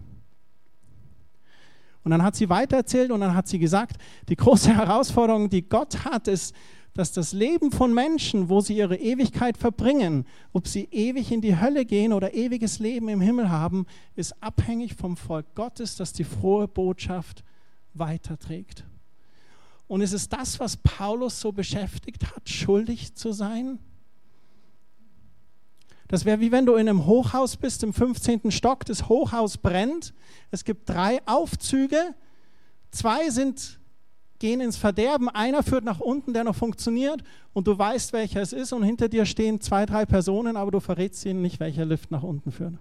Und 2.04 2.12
dann 2.12 2.22
hat 2.22 2.36
sie 2.36 2.50
weitererzählt 2.50 3.10
und 3.10 3.22
dann 3.22 3.34
hat 3.34 3.48
sie 3.48 3.58
gesagt, 3.58 3.98
die 4.30 4.36
große 4.36 4.72
Herausforderung, 4.78 5.50
die 5.50 5.68
Gott 5.68 6.06
hat, 6.06 6.28
ist, 6.28 6.54
dass 6.94 7.14
das 7.14 7.32
Leben 7.32 7.72
von 7.72 7.94
Menschen, 7.94 8.50
wo 8.50 8.60
sie 8.60 8.78
ihre 8.78 8.98
Ewigkeit 8.98 9.58
verbringen, 9.58 10.26
ob 10.52 10.68
sie 10.68 10.90
ewig 10.92 11.32
in 11.32 11.42
die 11.42 11.60
Hölle 11.60 11.86
gehen 11.86 12.12
oder 12.12 12.34
ewiges 12.34 12.80
Leben 12.80 13.08
im 13.08 13.22
Himmel 13.22 13.50
haben, 13.50 13.86
ist 14.16 14.42
abhängig 14.44 14.96
vom 14.96 15.16
Volk 15.16 15.56
Gottes, 15.56 15.96
das 15.96 16.12
die 16.12 16.26
frohe 16.26 16.68
Botschaft 16.68 17.44
weiterträgt. 17.94 18.86
Und 19.88 20.02
ist 20.02 20.14
es 20.14 20.30
das, 20.30 20.60
was 20.60 20.78
Paulus 20.78 21.40
so 21.40 21.52
beschäftigt 21.52 22.34
hat, 22.34 22.48
schuldig 22.48 23.16
zu 23.16 23.32
sein? 23.32 23.80
Das 26.08 26.26
wäre 26.26 26.42
wie 26.42 26.52
wenn 26.52 26.66
du 26.66 26.76
in 26.76 26.90
einem 26.90 27.06
Hochhaus 27.06 27.56
bist, 27.56 27.84
im 27.84 27.94
15. 27.94 28.52
Stock, 28.52 28.86
das 28.86 29.08
Hochhaus 29.08 29.58
brennt. 29.58 30.14
Es 30.50 30.66
gibt 30.66 30.90
drei 30.90 31.26
Aufzüge. 31.26 32.16
Zwei 32.92 33.30
sind 33.30 33.81
gehen 34.42 34.60
ins 34.60 34.76
Verderben. 34.76 35.30
Einer 35.30 35.64
führt 35.64 35.86
nach 35.86 36.02
unten, 36.02 36.34
der 36.34 36.44
noch 36.44 36.56
funktioniert 36.56 37.24
und 37.54 37.68
du 37.68 37.78
weißt, 37.78 38.12
welcher 38.12 38.42
es 38.42 38.52
ist 38.52 38.74
und 38.74 38.84
hinter 38.84 39.08
dir 39.08 39.26
stehen 39.26 39.62
zwei, 39.62 39.86
drei 39.86 40.06
Personen, 40.06 40.58
aber 40.58 40.72
du 40.72 40.80
verrätst 40.82 41.24
ihnen 41.26 41.42
nicht, 41.42 41.60
welcher 41.62 41.86
Lift 41.86 42.12
nach 42.12 42.24
unten 42.24 42.52
führt. 42.52 42.74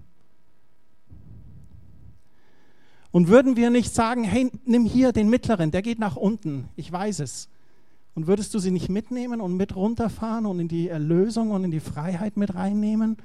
Und 3.13 3.29
würden 3.29 3.57
wir 3.57 3.71
nicht 3.71 3.95
sagen, 3.95 4.25
hey, 4.25 4.51
nimm 4.65 4.85
hier 4.87 5.13
den 5.13 5.29
mittleren, 5.29 5.71
der 5.71 5.83
geht 5.83 5.99
nach 5.99 6.17
unten, 6.17 6.69
ich 6.77 6.91
weiß 6.91 7.21
es. 7.21 7.49
Und 8.15 8.27
würdest 8.27 8.55
du 8.55 8.59
sie 8.59 8.71
nicht 8.71 8.89
mitnehmen 8.89 9.41
und 9.41 9.57
mit 9.57 9.77
runterfahren 9.77 10.47
und 10.47 10.61
in 10.61 10.69
die 10.69 10.89
Erlösung 10.89 11.51
und 11.51 11.65
in 11.65 11.71
die 11.71 11.81
Freiheit 11.81 12.37
mit 12.37 12.55
reinnehmen? 12.55 13.19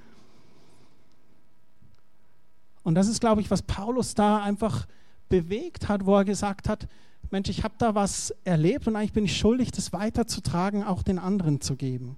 Und 2.83 2.95
das 2.95 3.07
ist, 3.07 3.21
glaube 3.21 3.41
ich, 3.41 3.49
was 3.49 3.61
Paulus 3.61 4.13
da 4.13 4.43
einfach 4.43 4.87
bewegt 5.29 5.87
hat, 5.87 6.05
wo 6.05 6.15
er 6.15 6.25
gesagt 6.25 6.69
hat, 6.69 6.87
Mensch, 7.31 7.49
ich 7.49 7.63
habe 7.63 7.73
da 7.77 7.95
was 7.95 8.33
erlebt 8.43 8.87
und 8.87 8.95
eigentlich 8.95 9.13
bin 9.13 9.25
ich 9.25 9.37
schuldig, 9.37 9.71
das 9.71 9.93
weiterzutragen, 9.93 10.83
auch 10.83 11.03
den 11.03 11.19
anderen 11.19 11.59
zu 11.59 11.75
geben. 11.75 12.15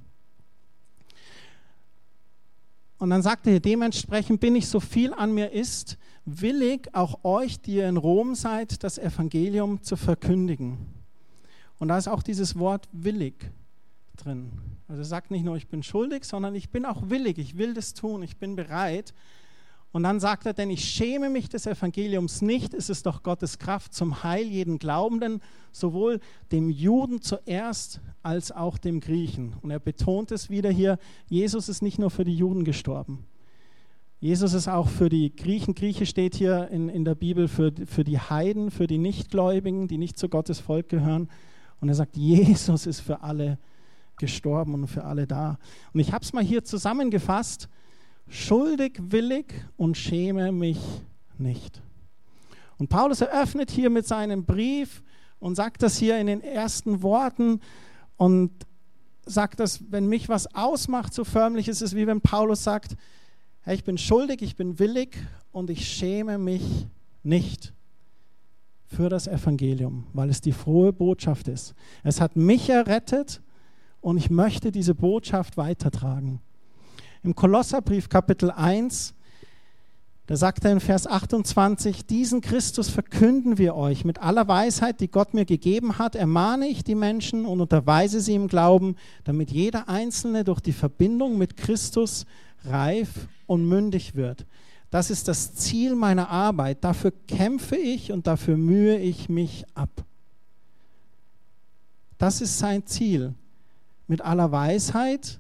Und 3.00 3.12
dann 3.12 3.22
sagte 3.22 3.52
er, 3.52 3.60
dementsprechend 3.60 4.40
bin 4.40 4.56
ich 4.56 4.68
so 4.68 4.80
viel 4.80 5.14
an 5.14 5.34
mir 5.34 5.52
ist, 5.52 5.98
willig 6.26 6.94
auch 6.94 7.24
euch, 7.24 7.60
die 7.62 7.76
ihr 7.76 7.88
in 7.88 7.98
Rom 7.98 8.36
seid, 8.36 8.84
das 8.84 8.98
Evangelium 8.98 9.84
zu 9.84 9.96
verkündigen. 9.96 10.78
Und 11.78 11.90
da 11.90 11.98
ist 11.98 12.08
auch 12.08 12.24
dieses 12.24 12.58
Wort 12.58 12.88
willig 12.92 13.52
drin. 14.16 14.52
Also 14.88 15.04
sagt 15.04 15.32
nicht 15.32 15.46
nur, 15.46 15.56
ich 15.58 15.68
bin 15.68 15.84
schuldig, 15.84 16.24
sondern 16.24 16.56
ich 16.56 16.70
bin 16.70 16.86
auch 16.86 17.10
willig, 17.10 17.38
ich 17.38 17.58
will 17.58 17.74
das 17.74 17.94
tun, 17.94 18.24
ich 18.24 18.38
bin 18.38 18.56
bereit. 18.56 19.14
Und 19.92 20.04
dann 20.04 20.20
sagt 20.20 20.46
er, 20.46 20.54
denn 20.54 20.70
ich 20.70 20.84
schäme 20.84 21.30
mich 21.30 21.50
des 21.50 21.66
Evangeliums 21.66 22.42
nicht, 22.42 22.74
es 22.74 22.90
ist 22.90 23.06
doch 23.06 23.24
Gottes 23.24 23.58
Kraft 23.58 23.94
zum 23.94 24.24
Heil 24.24 24.46
jeden 24.46 24.80
Glaubenden, 24.80 25.42
sowohl 25.72 26.20
dem 26.52 26.70
Juden 26.70 27.22
zuerst 27.22 28.02
als 28.22 28.52
auch 28.52 28.78
dem 28.78 29.00
Griechen. 29.00 29.56
Und 29.62 29.72
er 29.72 29.80
betont 29.80 30.32
es 30.32 30.50
wieder 30.50 30.70
hier, 30.70 31.00
Jesus 31.30 31.70
ist 31.70 31.82
nicht 31.82 32.00
nur 32.00 32.12
für 32.12 32.26
die 32.26 32.36
Juden 32.36 32.64
gestorben. 32.64 33.26
Jesus 34.20 34.54
ist 34.54 34.68
auch 34.68 34.90
für 34.90 35.10
die 35.10 35.36
Griechen. 35.36 35.76
Grieche 35.76 36.08
steht 36.08 36.36
hier 36.36 36.70
in, 36.70 36.90
in 36.90 37.06
der 37.06 37.16
Bibel 37.16 37.48
für, 37.48 37.72
für 37.86 38.04
die 38.04 38.20
Heiden, 38.20 38.72
für 38.72 38.88
die 38.88 38.98
Nichtgläubigen, 38.98 39.88
die 39.88 40.00
nicht 40.00 40.18
zu 40.18 40.28
Gottes 40.28 40.60
Volk 40.60 40.90
gehören. 40.90 41.30
Und 41.80 41.90
er 41.90 41.96
sagt, 41.96 42.18
Jesus 42.18 42.88
ist 42.88 43.00
für 43.00 43.22
alle 43.22 43.60
gestorben 44.18 44.74
und 44.74 44.88
für 44.88 45.04
alle 45.04 45.28
da. 45.28 45.60
Und 45.94 46.00
ich 46.00 46.12
habe 46.12 46.26
es 46.26 46.34
mal 46.34 46.44
hier 46.44 46.64
zusammengefasst 46.64 47.70
schuldig, 48.30 48.94
willig 49.00 49.54
und 49.78 49.98
schäme 49.98 50.52
mich 50.52 50.80
nicht. 51.38 51.82
Und 52.78 52.90
Paulus 52.90 53.22
eröffnet 53.22 53.72
hier 53.72 53.90
mit 53.90 54.08
seinem 54.08 54.46
Brief 54.46 55.04
und 55.40 55.56
sagt 55.56 55.84
das 55.84 55.98
hier 55.98 56.18
in 56.20 56.28
den 56.28 56.42
ersten 56.42 57.02
Worten 57.02 57.60
und 58.18 58.52
sagt 59.26 59.60
das, 59.60 59.92
wenn 59.92 60.08
mich 60.08 60.30
was 60.30 60.54
ausmacht, 60.56 61.14
so 61.14 61.24
förmlich 61.24 61.68
ist 61.68 61.82
es, 61.82 61.96
wie 61.96 62.08
wenn 62.08 62.22
Paulus 62.22 62.64
sagt, 62.64 62.96
hey, 63.62 63.76
ich 63.76 63.84
bin 63.84 63.98
schuldig, 63.98 64.42
ich 64.42 64.56
bin 64.56 64.80
willig 64.80 65.18
und 65.52 65.70
ich 65.70 65.88
schäme 65.88 66.38
mich 66.38 66.88
nicht 67.24 67.74
für 68.86 69.10
das 69.10 69.28
Evangelium, 69.28 70.08
weil 70.14 70.30
es 70.30 70.40
die 70.40 70.54
frohe 70.54 70.94
Botschaft 70.94 71.48
ist. 71.48 71.76
Es 72.04 72.22
hat 72.22 72.36
mich 72.36 72.70
errettet 72.70 73.42
und 74.00 74.18
ich 74.18 74.30
möchte 74.30 74.72
diese 74.72 74.96
Botschaft 74.96 75.58
weitertragen. 75.58 76.40
Im 77.24 77.36
Kolosserbrief 77.36 78.10
Kapitel 78.10 78.52
1, 78.52 79.14
da 80.28 80.36
sagt 80.36 80.66
er 80.66 80.74
in 80.74 80.82
Vers 80.82 81.08
28, 81.08 82.06
diesen 82.06 82.42
Christus 82.42 82.90
verkünden 82.90 83.58
wir 83.58 83.76
euch 83.76 84.04
mit 84.04 84.22
aller 84.22 84.48
Weisheit, 84.48 85.00
die 85.00 85.08
Gott 85.08 85.34
mir 85.34 85.46
gegeben 85.46 85.98
hat, 85.98 86.16
ermahne 86.16 86.68
ich 86.68 86.84
die 86.84 86.96
Menschen 86.96 87.46
und 87.46 87.62
unterweise 87.62 88.20
sie 88.20 88.36
im 88.36 88.50
Glauben, 88.50 88.98
damit 89.24 89.52
jeder 89.52 89.88
Einzelne 89.88 90.44
durch 90.44 90.60
die 90.60 90.74
Verbindung 90.74 91.38
mit 91.38 91.56
Christus 91.56 92.26
reif 92.66 93.28
und 93.46 93.66
mündig 93.68 94.16
wird. 94.16 94.46
Das 94.90 95.10
ist 95.10 95.28
das 95.28 95.56
Ziel 95.56 95.96
meiner 95.96 96.30
Arbeit. 96.30 96.84
Dafür 96.84 97.14
kämpfe 97.28 97.78
ich 97.78 98.12
und 98.12 98.28
dafür 98.28 98.58
mühe 98.58 98.98
ich 98.98 99.30
mich 99.30 99.66
ab. 99.76 99.90
Das 102.18 102.42
ist 102.42 102.60
sein 102.60 102.86
Ziel. 102.86 103.34
Mit 104.08 104.22
aller 104.22 104.52
Weisheit 104.52 105.40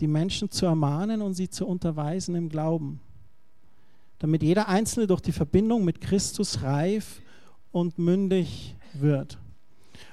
die 0.00 0.06
Menschen 0.06 0.50
zu 0.50 0.66
ermahnen 0.66 1.22
und 1.22 1.34
sie 1.34 1.48
zu 1.48 1.66
unterweisen 1.66 2.34
im 2.34 2.48
Glauben, 2.48 3.00
damit 4.18 4.42
jeder 4.42 4.68
Einzelne 4.68 5.06
durch 5.06 5.20
die 5.20 5.32
Verbindung 5.32 5.84
mit 5.84 6.00
Christus 6.00 6.62
reif 6.62 7.20
und 7.72 7.98
mündig 7.98 8.76
wird. 8.94 9.38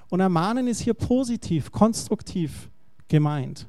Und 0.09 0.19
ermahnen 0.19 0.67
ist 0.67 0.81
hier 0.81 0.93
positiv, 0.93 1.71
konstruktiv 1.71 2.69
gemeint. 3.07 3.67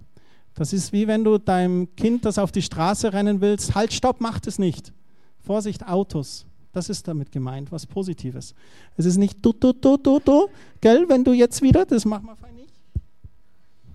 Das 0.55 0.73
ist 0.73 0.93
wie 0.93 1.07
wenn 1.07 1.23
du 1.23 1.39
deinem 1.39 1.95
Kind, 1.97 2.25
das 2.25 2.39
auf 2.39 2.51
die 2.51 2.63
Straße 2.63 3.13
rennen 3.13 3.41
willst, 3.41 3.75
halt, 3.75 3.93
stopp, 3.93 4.21
macht 4.21 4.47
es 4.47 4.59
nicht. 4.59 4.93
Vorsicht, 5.39 5.87
Autos. 5.87 6.47
Das 6.73 6.89
ist 6.89 7.09
damit 7.09 7.31
gemeint, 7.31 7.73
was 7.73 7.87
Positives. 7.87 8.55
Es 8.97 9.07
ist 9.07 9.17
nicht 9.17 9.39
du, 9.45 9.53
du, 9.53 9.73
du, 9.73 9.97
du, 9.97 10.19
du, 10.19 10.49
gell, 10.81 11.09
wenn 11.09 11.25
du 11.25 11.33
jetzt 11.33 11.63
wieder, 11.63 11.87
das 11.87 12.05
machen 12.05 12.27
wir 12.27 12.37
fein 12.37 12.55
nicht. 12.55 12.73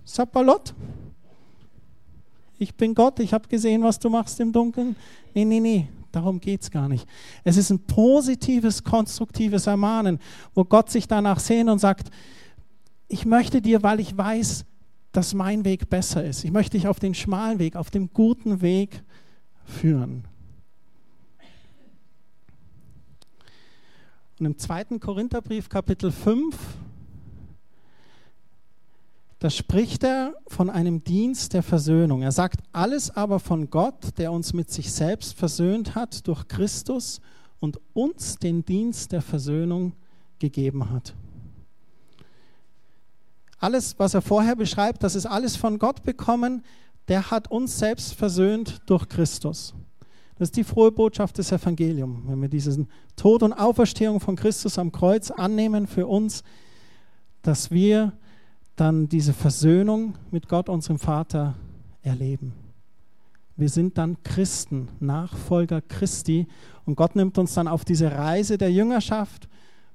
Sapalot, 0.04 0.74
ich 2.62 2.74
bin 2.74 2.94
Gott, 2.94 3.18
ich 3.20 3.32
habe 3.32 3.48
gesehen, 3.48 3.82
was 3.82 3.98
du 3.98 4.08
machst 4.08 4.38
im 4.40 4.52
Dunkeln. 4.52 4.96
Nee, 5.34 5.44
nee, 5.44 5.60
nee, 5.60 5.88
darum 6.12 6.40
geht 6.40 6.62
es 6.62 6.70
gar 6.70 6.88
nicht. 6.88 7.06
Es 7.44 7.56
ist 7.56 7.70
ein 7.70 7.80
positives, 7.80 8.84
konstruktives 8.84 9.66
Ermahnen, 9.66 10.18
wo 10.54 10.64
Gott 10.64 10.90
sich 10.90 11.08
danach 11.08 11.40
sehnt 11.40 11.68
und 11.68 11.78
sagt, 11.78 12.10
ich 13.08 13.26
möchte 13.26 13.60
dir, 13.60 13.82
weil 13.82 14.00
ich 14.00 14.16
weiß, 14.16 14.64
dass 15.10 15.34
mein 15.34 15.64
Weg 15.64 15.90
besser 15.90 16.24
ist. 16.24 16.44
Ich 16.44 16.52
möchte 16.52 16.78
dich 16.78 16.88
auf 16.88 16.98
den 16.98 17.14
schmalen 17.14 17.58
Weg, 17.58 17.76
auf 17.76 17.90
dem 17.90 18.10
guten 18.12 18.62
Weg 18.62 19.02
führen. 19.64 20.24
Und 24.38 24.46
im 24.46 24.58
zweiten 24.58 24.98
Korintherbrief, 24.98 25.68
Kapitel 25.68 26.10
5, 26.10 26.56
da 29.42 29.50
spricht 29.50 30.04
er 30.04 30.34
von 30.46 30.70
einem 30.70 31.02
Dienst 31.02 31.52
der 31.52 31.64
Versöhnung. 31.64 32.22
Er 32.22 32.30
sagt, 32.30 32.60
alles 32.70 33.10
aber 33.10 33.40
von 33.40 33.70
Gott, 33.70 34.16
der 34.16 34.30
uns 34.30 34.52
mit 34.52 34.70
sich 34.70 34.92
selbst 34.92 35.34
versöhnt 35.34 35.96
hat 35.96 36.28
durch 36.28 36.46
Christus 36.46 37.20
und 37.58 37.80
uns 37.92 38.36
den 38.36 38.64
Dienst 38.64 39.10
der 39.10 39.20
Versöhnung 39.20 39.94
gegeben 40.38 40.92
hat. 40.92 41.16
Alles, 43.58 43.98
was 43.98 44.14
er 44.14 44.22
vorher 44.22 44.54
beschreibt, 44.54 45.02
das 45.02 45.16
ist 45.16 45.26
alles 45.26 45.56
von 45.56 45.80
Gott 45.80 46.04
bekommen, 46.04 46.62
der 47.08 47.32
hat 47.32 47.50
uns 47.50 47.80
selbst 47.80 48.14
versöhnt 48.14 48.82
durch 48.86 49.08
Christus. 49.08 49.74
Das 50.38 50.50
ist 50.50 50.56
die 50.56 50.62
frohe 50.62 50.92
Botschaft 50.92 51.36
des 51.38 51.50
Evangeliums. 51.50 52.20
Wenn 52.28 52.40
wir 52.40 52.48
diesen 52.48 52.86
Tod 53.16 53.42
und 53.42 53.54
Auferstehung 53.54 54.20
von 54.20 54.36
Christus 54.36 54.78
am 54.78 54.92
Kreuz 54.92 55.32
annehmen 55.32 55.88
für 55.88 56.06
uns, 56.06 56.44
dass 57.42 57.72
wir 57.72 58.12
dann 58.76 59.08
diese 59.08 59.32
Versöhnung 59.32 60.14
mit 60.30 60.48
Gott, 60.48 60.68
unserem 60.68 60.98
Vater, 60.98 61.54
erleben. 62.02 62.52
Wir 63.56 63.68
sind 63.68 63.98
dann 63.98 64.22
Christen, 64.22 64.88
Nachfolger 64.98 65.82
Christi 65.82 66.46
und 66.86 66.96
Gott 66.96 67.14
nimmt 67.14 67.38
uns 67.38 67.54
dann 67.54 67.68
auf 67.68 67.84
diese 67.84 68.10
Reise 68.10 68.58
der 68.58 68.72
Jüngerschaft, 68.72 69.48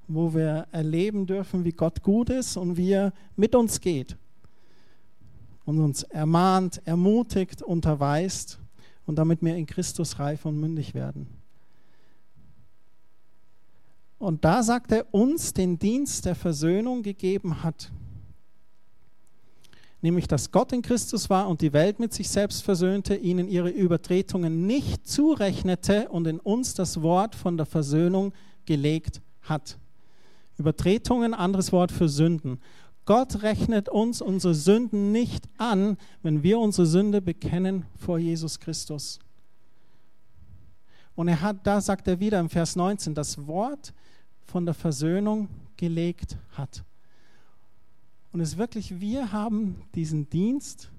wo 0.06 0.32
wir 0.32 0.68
erleben 0.72 1.26
dürfen, 1.26 1.64
wie 1.64 1.72
Gott 1.72 2.02
gut 2.02 2.30
ist 2.30 2.56
und 2.56 2.76
wie 2.76 2.92
er 2.92 3.12
mit 3.36 3.54
uns 3.54 3.80
geht 3.80 4.16
und 5.64 5.80
uns 5.80 6.02
ermahnt, 6.04 6.80
ermutigt, 6.86 7.62
unterweist 7.62 8.58
und 9.04 9.16
damit 9.16 9.42
wir 9.42 9.54
in 9.54 9.66
Christus 9.66 10.18
reif 10.18 10.46
und 10.46 10.58
mündig 10.58 10.94
werden. 10.94 11.26
Und 14.18 14.44
da 14.44 14.62
sagt 14.62 14.92
er 14.92 15.12
uns 15.12 15.52
den 15.52 15.78
Dienst 15.78 16.24
der 16.24 16.34
Versöhnung 16.34 17.02
gegeben 17.02 17.62
hat 17.62 17.92
nämlich 20.00 20.28
dass 20.28 20.52
Gott 20.52 20.72
in 20.72 20.82
Christus 20.82 21.28
war 21.28 21.48
und 21.48 21.60
die 21.60 21.72
Welt 21.72 21.98
mit 21.98 22.12
sich 22.12 22.28
selbst 22.28 22.62
versöhnte, 22.62 23.16
ihnen 23.16 23.48
ihre 23.48 23.70
Übertretungen 23.70 24.66
nicht 24.66 25.06
zurechnete 25.08 26.08
und 26.08 26.26
in 26.26 26.40
uns 26.40 26.74
das 26.74 27.02
Wort 27.02 27.34
von 27.34 27.56
der 27.56 27.66
Versöhnung 27.66 28.32
gelegt 28.64 29.20
hat. 29.42 29.78
Übertretungen, 30.56 31.34
anderes 31.34 31.72
Wort 31.72 31.92
für 31.92 32.08
Sünden. 32.08 32.60
Gott 33.04 33.42
rechnet 33.42 33.88
uns 33.88 34.20
unsere 34.20 34.54
Sünden 34.54 35.12
nicht 35.12 35.48
an, 35.56 35.96
wenn 36.22 36.42
wir 36.42 36.58
unsere 36.58 36.86
Sünde 36.86 37.22
bekennen 37.22 37.86
vor 37.96 38.18
Jesus 38.18 38.60
Christus. 38.60 39.18
Und 41.14 41.28
er 41.28 41.40
hat, 41.40 41.66
da 41.66 41.80
sagt 41.80 42.06
er 42.06 42.20
wieder 42.20 42.38
im 42.38 42.50
Vers 42.50 42.76
19, 42.76 43.14
das 43.14 43.46
Wort 43.46 43.94
von 44.46 44.64
der 44.66 44.74
Versöhnung 44.74 45.48
gelegt 45.76 46.36
hat. 46.52 46.84
Und 48.32 48.40
es 48.40 48.50
ist 48.50 48.58
wirklich, 48.58 49.00
wir 49.00 49.32
haben 49.32 49.82
diesen 49.94 50.28
Dienst 50.28 50.90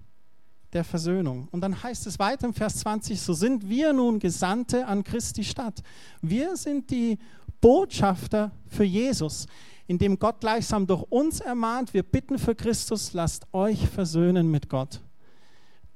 der 0.73 0.83
Versöhnung. 0.83 1.47
Und 1.51 1.61
dann 1.61 1.81
heißt 1.81 2.05
es 2.07 2.19
weiter 2.19 2.47
im 2.47 2.53
Vers 2.53 2.77
20, 2.77 3.19
so 3.19 3.33
sind 3.33 3.69
wir 3.69 3.93
nun 3.93 4.19
Gesandte 4.19 4.85
an 4.85 5.03
Christi 5.03 5.43
Stadt. 5.43 5.81
Wir 6.21 6.55
sind 6.57 6.91
die 6.91 7.17
Botschafter 7.61 8.51
für 8.67 8.83
Jesus, 8.83 9.47
indem 9.87 10.19
Gott 10.19 10.39
gleichsam 10.39 10.85
durch 10.85 11.03
uns 11.09 11.39
ermahnt, 11.39 11.93
wir 11.93 12.03
bitten 12.03 12.37
für 12.37 12.55
Christus, 12.55 13.13
lasst 13.13 13.47
euch 13.53 13.87
versöhnen 13.87 14.49
mit 14.51 14.69
Gott. 14.69 15.01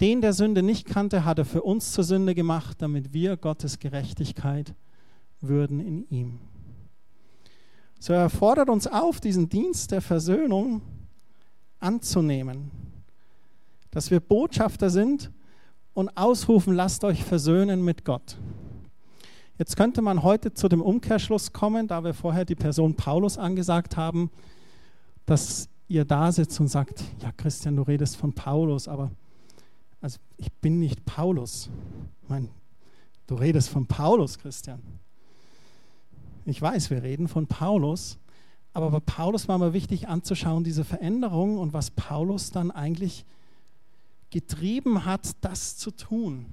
Den, 0.02 0.22
der 0.22 0.34
Sünde 0.34 0.64
nicht 0.64 0.86
kannte, 0.86 1.24
hat 1.24 1.38
er 1.38 1.46
für 1.46 1.62
uns 1.62 1.94
zur 1.94 2.04
Sünde 2.04 2.34
gemacht, 2.34 2.82
damit 2.82 3.14
wir 3.14 3.38
Gottes 3.38 3.80
Gerechtigkeit 3.80 4.74
würden 5.40 5.80
in 5.80 6.10
ihm. 6.10 6.40
So 8.00 8.12
er 8.12 8.30
fordert 8.30 8.70
uns 8.70 8.88
auf, 8.88 9.22
diesen 9.22 9.48
Dienst 9.48 9.92
der 9.92 10.02
Versöhnung 10.02 10.82
anzunehmen. 11.84 12.72
Dass 13.92 14.10
wir 14.10 14.20
Botschafter 14.20 14.90
sind 14.90 15.32
und 15.94 16.18
ausrufen, 16.18 16.74
lasst 16.74 17.04
euch 17.04 17.24
versöhnen 17.24 17.84
mit 17.84 18.06
Gott. 18.06 18.38
Jetzt 19.60 19.78
könnte 19.78 20.02
man 20.02 20.24
heute 20.24 20.54
zu 20.54 20.68
dem 20.68 20.82
Umkehrschluss 20.82 21.54
kommen, 21.54 21.88
da 21.88 22.04
wir 22.04 22.14
vorher 22.14 22.44
die 22.44 22.56
Person 22.56 22.96
Paulus 22.96 23.38
angesagt 23.38 23.98
haben, 23.98 24.32
dass 25.26 25.70
ihr 25.88 26.06
da 26.06 26.32
sitzt 26.32 26.60
und 26.60 26.70
sagt, 26.70 27.04
ja 27.22 27.32
Christian, 27.32 27.76
du 27.76 27.84
redest 27.84 28.16
von 28.16 28.34
Paulus, 28.34 28.88
aber 28.88 29.12
also 30.02 30.20
ich 30.38 30.52
bin 30.54 30.80
nicht 30.80 31.06
Paulus. 31.06 31.70
Ich 32.24 32.30
meine, 32.30 32.50
du 33.28 33.36
redest 33.36 33.70
von 33.70 33.86
Paulus, 33.86 34.40
Christian. 34.40 34.82
Ich 36.46 36.62
weiß, 36.62 36.90
wir 36.90 37.04
reden 37.04 37.28
von 37.28 37.48
Paulus, 37.48 38.18
aber 38.74 38.90
bei 38.90 39.00
Paulus 39.00 39.48
war 39.48 39.58
mir 39.60 39.74
wichtig 39.74 40.08
anzuschauen, 40.08 40.64
diese 40.64 40.84
Veränderung 40.84 41.58
und 41.60 41.74
was 41.74 41.92
Paulus 41.92 42.50
dann 42.50 42.72
eigentlich 42.72 43.24
getrieben 44.32 45.06
hat, 45.06 45.36
das 45.42 45.78
zu 45.78 45.92
tun. 45.92 46.48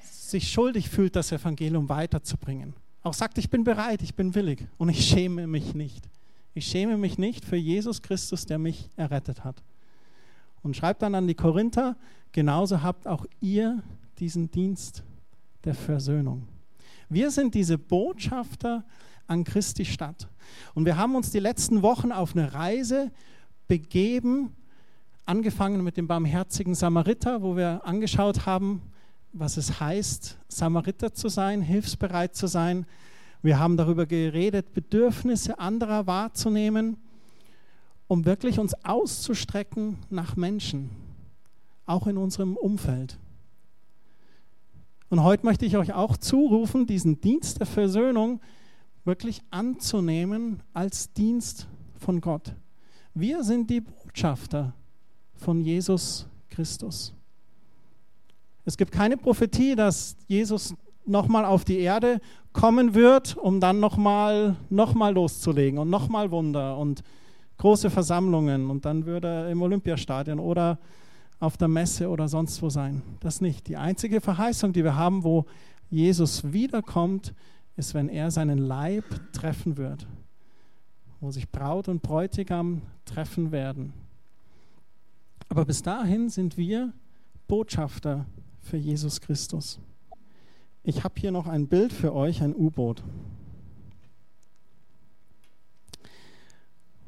Sich 0.00 0.52
schuldig 0.52 0.88
fühlt, 0.88 1.16
das 1.16 1.32
Evangelium 1.32 1.88
weiterzubringen. 1.88 2.74
Auch 3.02 3.14
sagt, 3.14 3.38
ich 3.38 3.50
bin 3.50 3.64
bereit, 3.64 4.02
ich 4.02 4.14
bin 4.14 4.34
willig 4.36 4.66
und 4.78 4.88
ich 4.88 5.04
schäme 5.04 5.48
mich 5.48 5.74
nicht. 5.74 6.08
Ich 6.54 6.66
schäme 6.66 6.96
mich 6.96 7.18
nicht 7.18 7.44
für 7.44 7.56
Jesus 7.56 8.02
Christus, 8.02 8.46
der 8.46 8.58
mich 8.58 8.88
errettet 8.96 9.42
hat. 9.42 9.62
Und 10.62 10.76
schreibt 10.76 11.02
dann 11.02 11.14
an 11.16 11.26
die 11.26 11.34
Korinther, 11.34 11.96
genauso 12.30 12.82
habt 12.82 13.08
auch 13.08 13.26
ihr 13.40 13.82
diesen 14.18 14.50
Dienst 14.50 15.02
der 15.64 15.74
Versöhnung. 15.74 16.46
Wir 17.08 17.30
sind 17.32 17.54
diese 17.54 17.78
Botschafter 17.78 18.84
an 19.30 19.44
Christi 19.44 19.84
Stadt. 19.84 20.28
Und 20.74 20.84
wir 20.84 20.96
haben 20.96 21.14
uns 21.14 21.30
die 21.30 21.38
letzten 21.38 21.82
Wochen 21.82 22.10
auf 22.10 22.34
eine 22.34 22.52
Reise 22.52 23.12
begeben, 23.68 24.56
angefangen 25.24 25.84
mit 25.84 25.96
dem 25.96 26.08
barmherzigen 26.08 26.74
Samariter, 26.74 27.40
wo 27.40 27.56
wir 27.56 27.82
angeschaut 27.84 28.44
haben, 28.44 28.82
was 29.32 29.56
es 29.56 29.78
heißt, 29.78 30.36
Samariter 30.48 31.14
zu 31.14 31.28
sein, 31.28 31.62
hilfsbereit 31.62 32.34
zu 32.34 32.48
sein. 32.48 32.84
Wir 33.40 33.60
haben 33.60 33.76
darüber 33.76 34.06
geredet, 34.06 34.74
Bedürfnisse 34.74 35.60
anderer 35.60 36.08
wahrzunehmen, 36.08 36.96
um 38.08 38.24
wirklich 38.24 38.58
uns 38.58 38.74
auszustrecken 38.84 39.98
nach 40.10 40.34
Menschen, 40.34 40.90
auch 41.86 42.08
in 42.08 42.16
unserem 42.16 42.56
Umfeld. 42.56 43.16
Und 45.08 45.22
heute 45.22 45.46
möchte 45.46 45.64
ich 45.64 45.76
euch 45.76 45.92
auch 45.92 46.16
zurufen, 46.16 46.86
diesen 46.86 47.20
Dienst 47.20 47.60
der 47.60 47.66
Versöhnung 47.66 48.40
wirklich 49.04 49.42
anzunehmen 49.50 50.62
als 50.72 51.12
Dienst 51.12 51.68
von 51.98 52.20
Gott. 52.20 52.54
Wir 53.14 53.42
sind 53.44 53.70
die 53.70 53.80
Botschafter 53.80 54.72
von 55.34 55.60
Jesus 55.60 56.26
Christus. 56.48 57.14
Es 58.64 58.76
gibt 58.76 58.92
keine 58.92 59.16
Prophetie, 59.16 59.74
dass 59.74 60.16
Jesus 60.26 60.74
nochmal 61.06 61.44
auf 61.44 61.64
die 61.64 61.78
Erde 61.78 62.20
kommen 62.52 62.94
wird, 62.94 63.36
um 63.36 63.60
dann 63.60 63.80
nochmal 63.80 64.56
noch 64.68 64.94
mal 64.94 65.14
loszulegen 65.14 65.78
und 65.78 65.90
nochmal 65.90 66.30
Wunder 66.30 66.76
und 66.76 67.02
große 67.58 67.90
Versammlungen 67.90 68.70
und 68.70 68.84
dann 68.84 69.06
würde 69.06 69.28
er 69.28 69.50
im 69.50 69.62
Olympiastadion 69.62 70.38
oder 70.38 70.78
auf 71.40 71.56
der 71.56 71.68
Messe 71.68 72.08
oder 72.08 72.28
sonst 72.28 72.60
wo 72.62 72.70
sein. 72.70 73.02
Das 73.20 73.40
nicht. 73.40 73.66
Die 73.68 73.76
einzige 73.76 74.20
Verheißung, 74.20 74.72
die 74.72 74.84
wir 74.84 74.94
haben, 74.94 75.24
wo 75.24 75.46
Jesus 75.90 76.52
wiederkommt, 76.52 77.34
ist, 77.80 77.94
wenn 77.94 78.10
er 78.10 78.30
seinen 78.30 78.58
Leib 78.58 79.04
treffen 79.32 79.78
wird, 79.78 80.06
wo 81.18 81.30
sich 81.30 81.50
Braut 81.50 81.88
und 81.88 82.02
Bräutigam 82.02 82.82
treffen 83.06 83.52
werden. 83.52 83.94
Aber 85.48 85.64
bis 85.64 85.82
dahin 85.82 86.28
sind 86.28 86.58
wir 86.58 86.92
Botschafter 87.48 88.26
für 88.60 88.76
Jesus 88.76 89.20
Christus. 89.22 89.80
Ich 90.82 91.02
habe 91.04 91.14
hier 91.18 91.32
noch 91.32 91.46
ein 91.46 91.68
Bild 91.68 91.92
für 91.92 92.14
euch, 92.14 92.42
ein 92.42 92.54
U-Boot. 92.54 93.02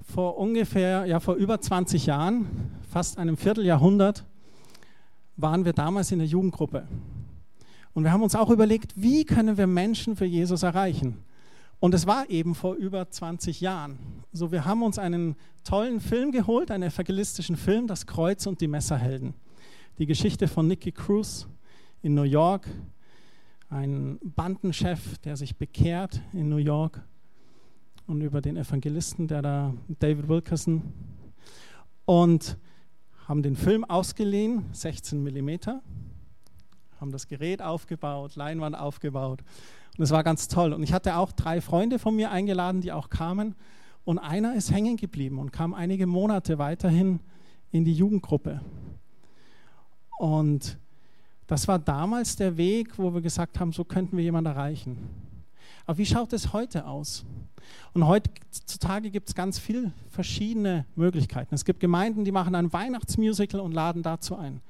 Vor 0.03 0.39
ungefähr, 0.39 1.05
ja 1.05 1.21
vor 1.21 1.35
über 1.35 1.61
20 1.61 2.07
Jahren, 2.07 2.47
fast 2.91 3.19
einem 3.19 3.37
Vierteljahrhundert, 3.37 4.25
waren 5.37 5.67
wir 5.67 5.75
damals 5.75 6.11
in 6.13 6.19
der 6.19 6.29
Jugendgruppe. 6.29 6.89
Und 7.95 8.05
wir 8.05 8.13
haben 8.13 8.23
uns 8.23 8.35
auch 8.35 8.51
überlegt, 8.51 8.95
wie 8.97 9.25
können 9.25 9.59
wir 9.59 9.67
Menschen 9.67 10.17
für 10.17 10.25
Jesus 10.25 10.63
erreichen? 10.63 11.19
Und 11.79 11.95
es 11.95 12.07
war 12.07 12.31
eben 12.31 12.55
vor 12.55 12.75
über 12.75 13.11
20 13.11 13.61
Jahren. 13.61 13.99
So, 14.33 14.53
wir 14.53 14.65
haben 14.65 14.83
uns 14.83 14.99
einen 14.99 15.37
tollen 15.65 16.01
Film 16.01 16.31
geholt, 16.33 16.71
einen 16.71 16.85
evangelistischen 16.85 17.57
Film, 17.57 17.87
Das 17.87 18.07
Kreuz 18.07 18.47
und 18.47 18.61
die 18.61 18.69
Messerhelden. 18.69 19.35
Die 19.99 20.07
Geschichte 20.07 20.49
von 20.49 20.69
Nicky 20.69 20.93
Cruz 20.93 21.47
in 22.01 22.15
New 22.15 22.23
York, 22.23 22.69
ein 23.69 24.19
Bandenchef, 24.23 25.19
der 25.19 25.37
sich 25.37 25.57
bekehrt 25.57 26.21
in 26.33 26.49
New 26.49 26.57
York 26.57 27.03
und 28.07 28.21
über 28.21 28.41
den 28.41 28.57
Evangelisten, 28.57 29.27
der 29.27 29.43
da, 29.43 29.75
David 29.99 30.29
Wilkerson. 30.29 30.83
Und 32.05 32.59
haben 33.27 33.43
den 33.43 33.57
Film 33.57 33.85
ausgeliehen, 33.85 34.67
16 34.73 35.23
Millimeter, 35.23 35.83
haben 37.03 37.11
das 37.11 37.27
Gerät 37.27 37.61
aufgebaut, 37.61 38.37
Leinwand 38.37 38.79
aufgebaut 38.79 39.43
und 39.99 40.05
es 40.05 40.13
war 40.13 40.23
ganz 40.23 40.47
toll. 40.47 40.73
Und 40.73 40.85
ich 40.85 40.93
hatte 40.93 41.17
auch 41.17 41.33
drei 41.33 41.61
Freunde 41.61 41.99
von 41.99 42.15
mir 42.15 42.31
eingeladen, 42.31 42.81
die 42.81 42.93
auch 42.93 43.11
kamen. 43.11 43.57
Und 44.05 44.19
einer 44.21 44.55
ist 44.55 44.71
hängen 44.71 44.97
geblieben 44.97 45.41
und 45.41 45.53
kam 45.53 45.75
einige 45.75 46.07
Monate 46.07 46.59
weiterhin 46.59 47.19
in 47.73 47.85
die 47.85 47.93
Jugendgruppe. 47.93 48.61
Und 50.19 50.79
das 51.49 51.67
war 51.67 51.81
damals 51.81 52.37
der 52.37 52.57
Weg, 52.57 52.97
wo 52.99 53.13
wir 53.13 53.21
gesagt 53.21 53.59
haben, 53.59 53.73
so 53.73 53.83
könnten 53.83 54.17
wir 54.17 54.23
jemanden 54.23 54.53
erreichen. 54.53 54.97
Aber 55.87 55.99
wie 55.99 56.07
schaut 56.07 56.33
es 56.33 56.53
heute 56.53 56.87
aus? 56.87 57.25
Und 57.95 58.07
heutzutage 58.07 59.11
gibt 59.11 59.29
es 59.29 59.35
ganz 59.35 59.59
viele 59.59 59.93
verschiedene 60.09 60.87
Möglichkeiten. 60.95 61.55
Es 61.55 61.65
gibt 61.65 61.81
Gemeinden, 61.81 62.25
die 62.25 62.33
machen 62.33 62.55
ein 62.55 62.73
Weihnachtsmusical 62.73 63.61
und 63.61 63.73
laden 63.73 64.05
dazu 64.05 64.37
ein. 64.37 64.61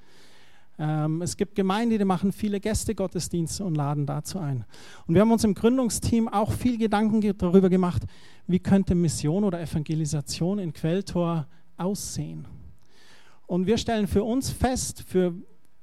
Ähm, 0.83 1.23
es 1.23 1.37
gibt 1.37 1.55
Gemeinden, 1.55 1.97
die 1.97 2.05
machen 2.05 2.33
viele 2.33 2.59
Gästegottesdienste 2.59 3.65
und 3.65 3.77
laden 3.77 4.05
dazu 4.05 4.41
ein. 4.41 4.65
Und 5.07 5.15
wir 5.15 5.21
haben 5.21 5.31
uns 5.31 5.45
im 5.45 5.55
Gründungsteam 5.55 6.27
auch 6.27 6.51
viel 6.51 6.77
Gedanken 6.77 7.21
darüber 7.39 7.71
gemacht, 7.71 8.03
wie 8.49 8.59
könnte 8.59 8.97
Mission 8.97 9.45
oder 9.45 9.61
Evangelisation 9.61 10.59
in 10.59 10.73
Quelltor 10.73 11.47
aussehen. 11.77 12.49
Und 13.47 13.67
wir 13.67 13.79
stellen 13.79 14.09
für 14.09 14.25
uns 14.25 14.51
fest, 14.51 15.05
für 15.07 15.35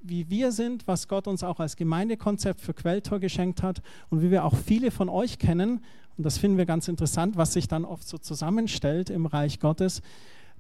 wie 0.02 0.30
wir 0.30 0.52
sind, 0.52 0.86
was 0.86 1.08
Gott 1.08 1.28
uns 1.28 1.44
auch 1.44 1.62
als 1.62 1.78
Gemeindekonzept 1.78 2.60
für 2.60 2.74
Quelltor 2.74 3.20
geschenkt 3.20 3.64
hat 3.64 3.82
und 4.10 4.22
wie 4.22 4.32
wir 4.32 4.44
auch 4.44 4.56
viele 4.56 4.92
von 4.92 5.08
euch 5.08 5.40
kennen, 5.40 5.82
und 6.18 6.26
das 6.26 6.38
finden 6.38 6.58
wir 6.58 6.66
ganz 6.66 6.90
interessant, 6.90 7.38
was 7.38 7.54
sich 7.54 7.70
dann 7.70 7.86
oft 7.86 8.06
so 8.06 8.18
zusammenstellt 8.18 9.10
im 9.10 9.26
Reich 9.26 9.62
Gottes, 9.62 10.02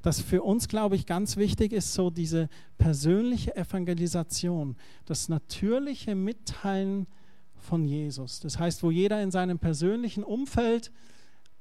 dass 0.01 0.21
für 0.21 0.43
uns, 0.43 0.67
glaube 0.67 0.95
ich, 0.95 1.05
ganz 1.05 1.37
wichtig 1.37 1.73
ist, 1.73 1.93
so 1.93 2.09
diese 2.09 2.49
persönliche 2.77 3.55
Evangelisation, 3.55 4.75
das 5.05 5.29
natürliche 5.29 6.15
Mitteilen 6.15 7.07
von 7.55 7.85
Jesus. 7.85 8.39
Das 8.39 8.57
heißt, 8.57 8.83
wo 8.83 8.91
jeder 8.91 9.21
in 9.21 9.31
seinem 9.31 9.59
persönlichen 9.59 10.23
Umfeld 10.23 10.91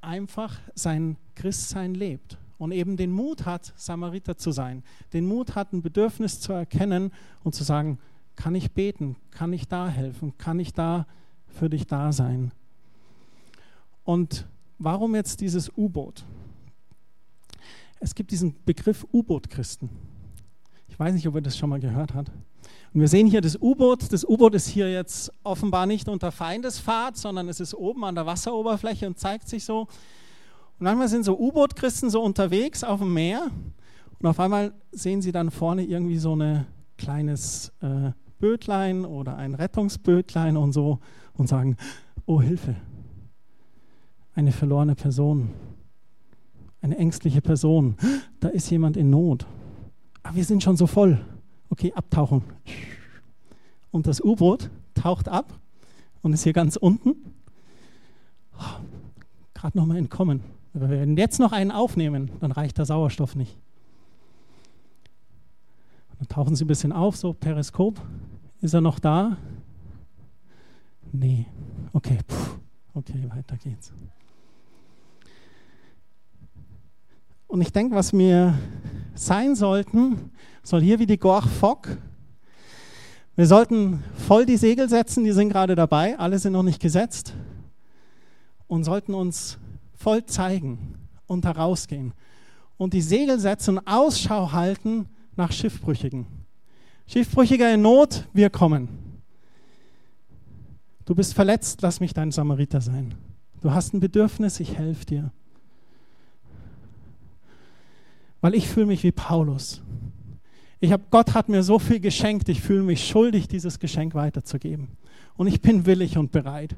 einfach 0.01 0.59
sein 0.74 1.16
Christsein 1.35 1.94
lebt 1.94 2.38
und 2.59 2.72
eben 2.72 2.96
den 2.96 3.12
Mut 3.12 3.46
hat, 3.46 3.72
Samariter 3.77 4.37
zu 4.37 4.53
sein, 4.53 4.85
den 5.12 5.27
Mut 5.27 5.55
hat, 5.55 5.72
ein 5.72 5.83
Bedürfnis 5.83 6.40
zu 6.40 6.53
erkennen 6.53 7.12
und 7.42 7.55
zu 7.55 7.64
sagen, 7.64 7.98
kann 8.37 8.55
ich 8.55 8.70
beten, 8.72 9.16
kann 9.33 9.53
ich 9.53 9.66
da 9.66 9.88
helfen, 9.88 10.38
kann 10.38 10.61
ich 10.61 10.72
da 10.72 11.07
für 11.48 11.68
dich 11.68 11.87
da 11.87 12.12
sein. 12.12 12.53
Und 14.05 14.46
warum 14.79 15.14
jetzt 15.14 15.40
dieses 15.40 15.77
U-Boot? 15.77 16.24
Es 18.00 18.14
gibt 18.14 18.30
diesen 18.30 18.54
Begriff 18.64 19.06
U-Boot-Christen. 19.12 19.90
Ich 20.88 20.98
weiß 20.98 21.14
nicht, 21.14 21.26
ob 21.26 21.34
ihr 21.34 21.40
das 21.40 21.56
schon 21.56 21.70
mal 21.70 21.80
gehört 21.80 22.14
habt. 22.14 22.30
Und 22.92 23.00
wir 23.00 23.08
sehen 23.08 23.26
hier 23.26 23.40
das 23.40 23.61
U-Boot. 23.61 24.12
Das 24.12 24.24
U-Boot 24.24 24.54
ist 24.54 24.68
hier 24.68 24.90
jetzt 24.90 25.32
offenbar 25.42 25.87
nicht 25.87 26.08
unter 26.08 26.32
Feindesfahrt, 26.32 27.16
sondern 27.16 27.48
es 27.48 27.61
ist 27.61 27.74
oben 27.74 28.04
an 28.04 28.14
der 28.14 28.26
Wasseroberfläche 28.26 29.06
und 29.06 29.18
zeigt 29.18 29.48
sich 29.48 29.64
so. 29.64 29.80
Und 29.80 30.84
manchmal 30.84 31.08
sind 31.08 31.24
so 31.24 31.38
U-Boot-Christen 31.38 32.11
so 32.11 32.22
unterwegs 32.22 32.84
auf 32.84 33.00
dem 33.00 33.12
Meer 33.12 33.50
und 34.20 34.26
auf 34.26 34.40
einmal 34.40 34.72
sehen 34.90 35.22
sie 35.22 35.32
dann 35.32 35.50
vorne 35.50 35.84
irgendwie 35.84 36.18
so 36.18 36.34
ein 36.34 36.66
kleines 36.96 37.72
äh, 37.80 38.12
Bötlein 38.40 39.04
oder 39.04 39.37
ein 39.37 39.54
Rettungsbötlein 39.54 40.56
und 40.56 40.72
so 40.72 40.98
und 41.34 41.48
sagen, 41.48 41.76
oh 42.26 42.40
Hilfe, 42.40 42.76
eine 44.34 44.52
verlorene 44.52 44.94
Person 44.94 45.50
eine 46.80 46.96
ängstliche 46.96 47.40
Person. 47.40 47.96
Da 48.40 48.48
ist 48.48 48.70
jemand 48.70 48.96
in 48.96 49.10
Not. 49.10 49.46
Aber 50.22 50.36
wir 50.36 50.44
sind 50.44 50.62
schon 50.62 50.76
so 50.76 50.86
voll. 50.86 51.20
Okay, 51.70 51.92
abtauchen. 51.94 52.42
Und 53.90 54.06
das 54.06 54.20
U-Boot 54.22 54.70
taucht 54.94 55.28
ab 55.28 55.58
und 56.22 56.32
ist 56.32 56.44
hier 56.44 56.52
ganz 56.52 56.76
unten. 56.76 57.16
Oh, 58.58 58.80
Gerade 59.54 59.76
noch 59.76 59.86
mal 59.86 59.96
entkommen. 59.96 60.42
wir 60.72 60.88
werden 60.88 61.16
jetzt 61.16 61.40
noch 61.40 61.52
einen 61.52 61.70
aufnehmen, 61.72 62.30
dann 62.40 62.52
reicht 62.52 62.78
der 62.78 62.84
Sauerstoff 62.86 63.34
nicht. 63.34 63.56
dann 66.18 66.28
tauchen 66.28 66.54
sie 66.56 66.64
ein 66.64 66.68
bisschen 66.68 66.92
auf, 66.92 67.16
so 67.16 67.32
Periskop. 67.32 68.00
Ist 68.60 68.74
er 68.74 68.80
noch 68.80 68.98
da? 68.98 69.36
Nee. 71.12 71.46
Okay, 71.92 72.18
Puh. 72.26 72.36
okay, 72.94 73.24
weiter 73.34 73.56
geht's. 73.56 73.92
Und 77.48 77.62
ich 77.62 77.72
denke, 77.72 77.96
was 77.96 78.12
wir 78.12 78.58
sein 79.14 79.56
sollten, 79.56 80.30
soll 80.62 80.82
hier 80.82 80.98
wie 80.98 81.06
die 81.06 81.18
Gorch 81.18 81.46
Fock. 81.46 81.88
Wir 83.37 83.46
sollten 83.46 84.04
voll 84.26 84.44
die 84.44 84.58
Segel 84.58 84.88
setzen, 84.88 85.24
die 85.24 85.32
sind 85.32 85.48
gerade 85.48 85.74
dabei, 85.74 86.18
alle 86.18 86.38
sind 86.38 86.52
noch 86.52 86.62
nicht 86.62 86.80
gesetzt. 86.80 87.32
Und 88.66 88.84
sollten 88.84 89.14
uns 89.14 89.58
voll 89.94 90.26
zeigen 90.26 90.96
und 91.26 91.46
herausgehen. 91.46 92.12
Und 92.76 92.92
die 92.92 93.00
Segel 93.00 93.40
setzen 93.40 93.78
und 93.78 93.87
Ausschau 93.87 94.52
halten 94.52 95.06
nach 95.34 95.50
Schiffbrüchigen. 95.50 96.26
Schiffbrüchiger 97.06 97.72
in 97.72 97.80
Not, 97.80 98.28
wir 98.34 98.50
kommen. 98.50 98.88
Du 101.06 101.14
bist 101.14 101.32
verletzt, 101.32 101.80
lass 101.80 102.00
mich 102.00 102.12
dein 102.12 102.30
Samariter 102.30 102.82
sein. 102.82 103.14
Du 103.62 103.70
hast 103.70 103.94
ein 103.94 104.00
Bedürfnis, 104.00 104.61
ich 104.61 104.76
helfe 104.76 105.06
dir. 105.06 105.32
Weil 108.40 108.55
ich 108.55 108.68
fühle 108.68 108.87
mich 108.87 109.03
wie 109.03 109.12
Paulus. 109.12 109.83
Ich 110.81 110.92
hab, 110.92 111.11
Gott 111.11 111.35
hat 111.35 111.48
mir 111.48 111.62
so 111.62 111.79
viel 111.79 111.98
geschenkt, 111.98 112.48
ich 112.48 112.61
fühle 112.61 112.83
mich 112.83 113.07
schuldig, 113.07 113.48
dieses 113.48 113.79
Geschenk 113.79 114.14
weiterzugeben. 114.14 114.88
Und 115.37 115.48
ich 115.48 115.61
bin 115.61 115.87
willig 115.87 116.16
und 116.16 116.31
bereit. 116.31 116.77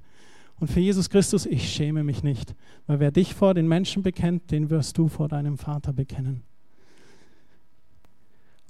Und 0.59 0.69
für 0.69 0.81
Jesus 0.81 1.11
Christus, 1.11 1.47
ich 1.47 1.73
schäme 1.73 2.05
mich 2.05 2.23
nicht. 2.23 2.55
Weil 2.87 3.01
wer 3.01 3.11
dich 3.11 3.35
vor 3.35 3.55
den 3.55 3.69
Menschen 3.69 4.03
bekennt, 4.03 4.51
den 4.51 4.71
wirst 4.71 4.97
du 4.99 5.09
vor 5.09 5.29
deinem 5.29 5.59
Vater 5.59 5.93
bekennen. 5.93 6.43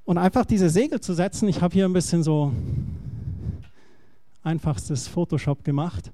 Und 0.05 0.19
einfach 0.19 0.45
diese 0.45 0.71
Segel 0.71 1.01
zu 1.01 1.15
setzen, 1.15 1.49
ich 1.49 1.61
habe 1.61 1.75
hier 1.75 1.85
ein 1.85 1.93
bisschen 1.93 2.23
so 2.23 2.53
einfachstes 4.43 5.07
Photoshop 5.07 5.65
gemacht. 5.65 6.13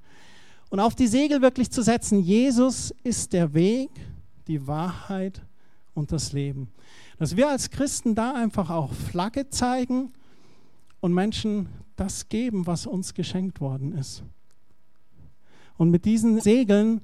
Und 0.69 0.81
auf 0.81 0.95
die 0.95 1.07
Segel 1.07 1.41
wirklich 1.41 1.71
zu 1.71 1.83
setzen, 1.83 2.21
Jesus 2.21 2.95
ist 3.05 3.33
der 3.33 3.55
Weg, 3.55 3.91
die 4.49 4.67
Wahrheit 4.67 5.43
und 5.97 6.13
das 6.13 6.33
Leben. 6.33 6.69
Dass 7.19 7.37
wir 7.37 7.49
als 7.49 7.71
Christen 7.71 8.15
da 8.15 8.35
einfach 8.35 8.71
auch 8.71 8.93
Flagge 8.93 9.49
zeigen 9.49 10.13
und 11.01 11.15
Menschen 11.15 11.69
das 11.97 12.29
geben, 12.29 12.67
was 12.67 12.87
uns 12.87 13.15
geschenkt 13.15 13.61
worden 13.61 13.93
ist. 13.93 14.23
Und 15.79 15.91
mit 15.91 16.05
diesen 16.05 16.41
Segeln 16.41 17.01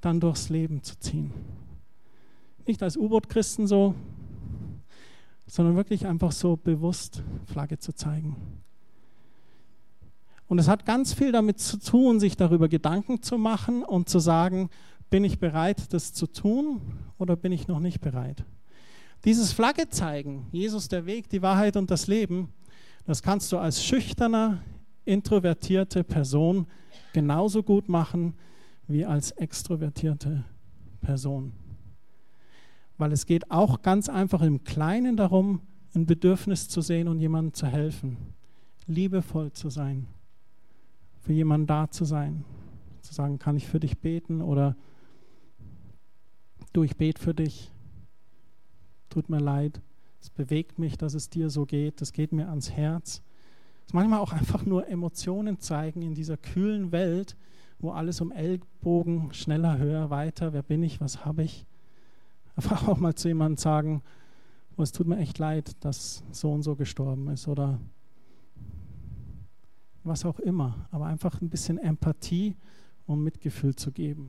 dann 0.00 0.20
durchs 0.20 0.48
Leben 0.50 0.82
zu 0.82 0.98
ziehen. 0.98 1.32
Nicht 2.66 2.82
als 2.82 2.96
U-Boot-Christen 2.96 3.66
so, 3.66 3.94
sondern 5.46 5.76
wirklich 5.76 6.06
einfach 6.06 6.32
so 6.32 6.56
bewusst 6.56 7.22
Flagge 7.46 7.78
zu 7.78 7.92
zeigen. 7.94 8.36
Und 10.48 10.58
es 10.58 10.68
hat 10.68 10.86
ganz 10.86 11.12
viel 11.12 11.32
damit 11.32 11.58
zu 11.58 11.78
tun, 11.78 12.20
sich 12.20 12.36
darüber 12.36 12.68
Gedanken 12.68 13.22
zu 13.22 13.38
machen 13.38 13.82
und 13.82 14.08
zu 14.08 14.18
sagen, 14.18 14.70
bin 15.10 15.24
ich 15.24 15.38
bereit, 15.38 15.92
das 15.92 16.12
zu 16.12 16.26
tun 16.26 16.80
oder 17.18 17.36
bin 17.36 17.52
ich 17.52 17.68
noch 17.68 17.80
nicht 17.80 18.00
bereit? 18.00 18.44
Dieses 19.24 19.52
Flagge 19.52 19.88
zeigen, 19.88 20.46
Jesus 20.52 20.88
der 20.88 21.06
Weg, 21.06 21.28
die 21.28 21.42
Wahrheit 21.42 21.76
und 21.76 21.90
das 21.90 22.06
Leben, 22.06 22.52
das 23.04 23.22
kannst 23.22 23.50
du 23.52 23.58
als 23.58 23.84
schüchterner, 23.84 24.62
introvertierte 25.04 26.04
Person 26.04 26.66
genauso 27.12 27.62
gut 27.62 27.88
machen 27.88 28.34
wie 28.88 29.04
als 29.04 29.30
extrovertierte 29.32 30.44
Person. 31.00 31.52
Weil 32.98 33.12
es 33.12 33.26
geht 33.26 33.50
auch 33.50 33.82
ganz 33.82 34.08
einfach 34.08 34.42
im 34.42 34.64
Kleinen 34.64 35.16
darum, 35.16 35.60
ein 35.94 36.06
Bedürfnis 36.06 36.68
zu 36.68 36.80
sehen 36.80 37.08
und 37.08 37.20
jemandem 37.20 37.54
zu 37.54 37.66
helfen, 37.66 38.16
liebevoll 38.86 39.52
zu 39.52 39.70
sein 39.70 40.06
für 41.26 41.32
jemanden 41.32 41.66
da 41.66 41.90
zu 41.90 42.04
sein. 42.04 42.44
Zu 43.02 43.12
sagen, 43.12 43.40
kann 43.40 43.56
ich 43.56 43.66
für 43.66 43.80
dich 43.80 43.98
beten 43.98 44.40
oder 44.40 44.76
du, 46.76 46.82
ich 46.82 46.96
bete 46.96 47.20
für 47.20 47.34
dich. 47.34 47.72
Tut 49.08 49.30
mir 49.30 49.40
leid. 49.40 49.80
Es 50.20 50.28
bewegt 50.28 50.78
mich, 50.78 50.98
dass 50.98 51.14
es 51.14 51.30
dir 51.30 51.48
so 51.48 51.64
geht. 51.64 52.00
Das 52.00 52.12
geht 52.12 52.32
mir 52.32 52.48
ans 52.48 52.70
Herz. 52.70 53.22
Es 53.86 53.94
manchmal 53.94 54.20
auch 54.20 54.32
einfach 54.32 54.66
nur 54.66 54.88
Emotionen 54.88 55.58
zeigen 55.58 56.02
in 56.02 56.14
dieser 56.14 56.36
kühlen 56.36 56.92
Welt, 56.92 57.36
wo 57.78 57.92
alles 57.92 58.20
um 58.20 58.30
Ellbogen, 58.30 59.32
schneller, 59.32 59.78
höher, 59.78 60.10
weiter, 60.10 60.52
wer 60.52 60.62
bin 60.62 60.82
ich, 60.82 61.00
was 61.00 61.24
habe 61.24 61.44
ich. 61.44 61.66
Einfach 62.56 62.88
auch 62.88 62.98
mal 62.98 63.14
zu 63.14 63.28
jemandem 63.28 63.56
sagen, 63.56 64.02
oh, 64.76 64.82
es 64.82 64.92
tut 64.92 65.06
mir 65.06 65.18
echt 65.18 65.38
leid, 65.38 65.76
dass 65.84 66.24
so 66.30 66.52
und 66.52 66.62
so 66.62 66.76
gestorben 66.76 67.28
ist 67.28 67.48
oder 67.48 67.80
was 70.04 70.24
auch 70.24 70.38
immer, 70.40 70.88
aber 70.90 71.06
einfach 71.06 71.40
ein 71.40 71.48
bisschen 71.48 71.78
Empathie 71.78 72.54
und 73.06 73.22
Mitgefühl 73.22 73.74
zu 73.74 73.92
geben. 73.92 74.28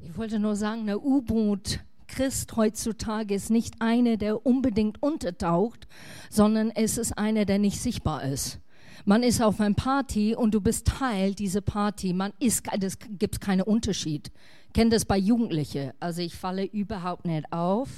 Ich 0.00 0.16
wollte 0.16 0.38
nur 0.38 0.56
sagen, 0.56 0.82
eine 0.82 0.98
U-Boot 0.98 1.80
Christ 2.06 2.56
heutzutage 2.56 3.34
ist 3.34 3.50
nicht 3.50 3.74
eine, 3.80 4.16
der 4.16 4.44
unbedingt 4.46 5.02
untertaucht, 5.02 5.86
sondern 6.30 6.70
es 6.70 6.98
ist 6.98 7.16
eine, 7.18 7.46
der 7.46 7.58
nicht 7.58 7.80
sichtbar 7.80 8.24
ist. 8.24 8.60
Man 9.04 9.22
ist 9.22 9.40
auf 9.40 9.60
einer 9.60 9.74
Party 9.74 10.34
und 10.34 10.54
du 10.54 10.60
bist 10.60 10.86
Teil 10.86 11.34
dieser 11.34 11.60
Party. 11.60 12.12
Man 12.12 12.32
ist, 12.40 12.64
das 12.78 12.98
gibt 12.98 13.40
keinen 13.40 13.62
Unterschied. 13.62 14.32
Kennt 14.74 14.92
das 14.92 15.04
bei 15.04 15.16
Jugendlichen. 15.16 15.92
Also 16.00 16.22
ich 16.22 16.34
falle 16.34 16.64
überhaupt 16.64 17.24
nicht 17.24 17.52
auf. 17.52 17.88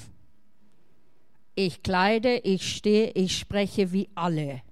Ich 1.54 1.82
kleide, 1.82 2.38
ich 2.38 2.76
stehe, 2.76 3.10
ich 3.12 3.36
spreche 3.36 3.92
wie 3.92 4.08
alle. 4.14 4.62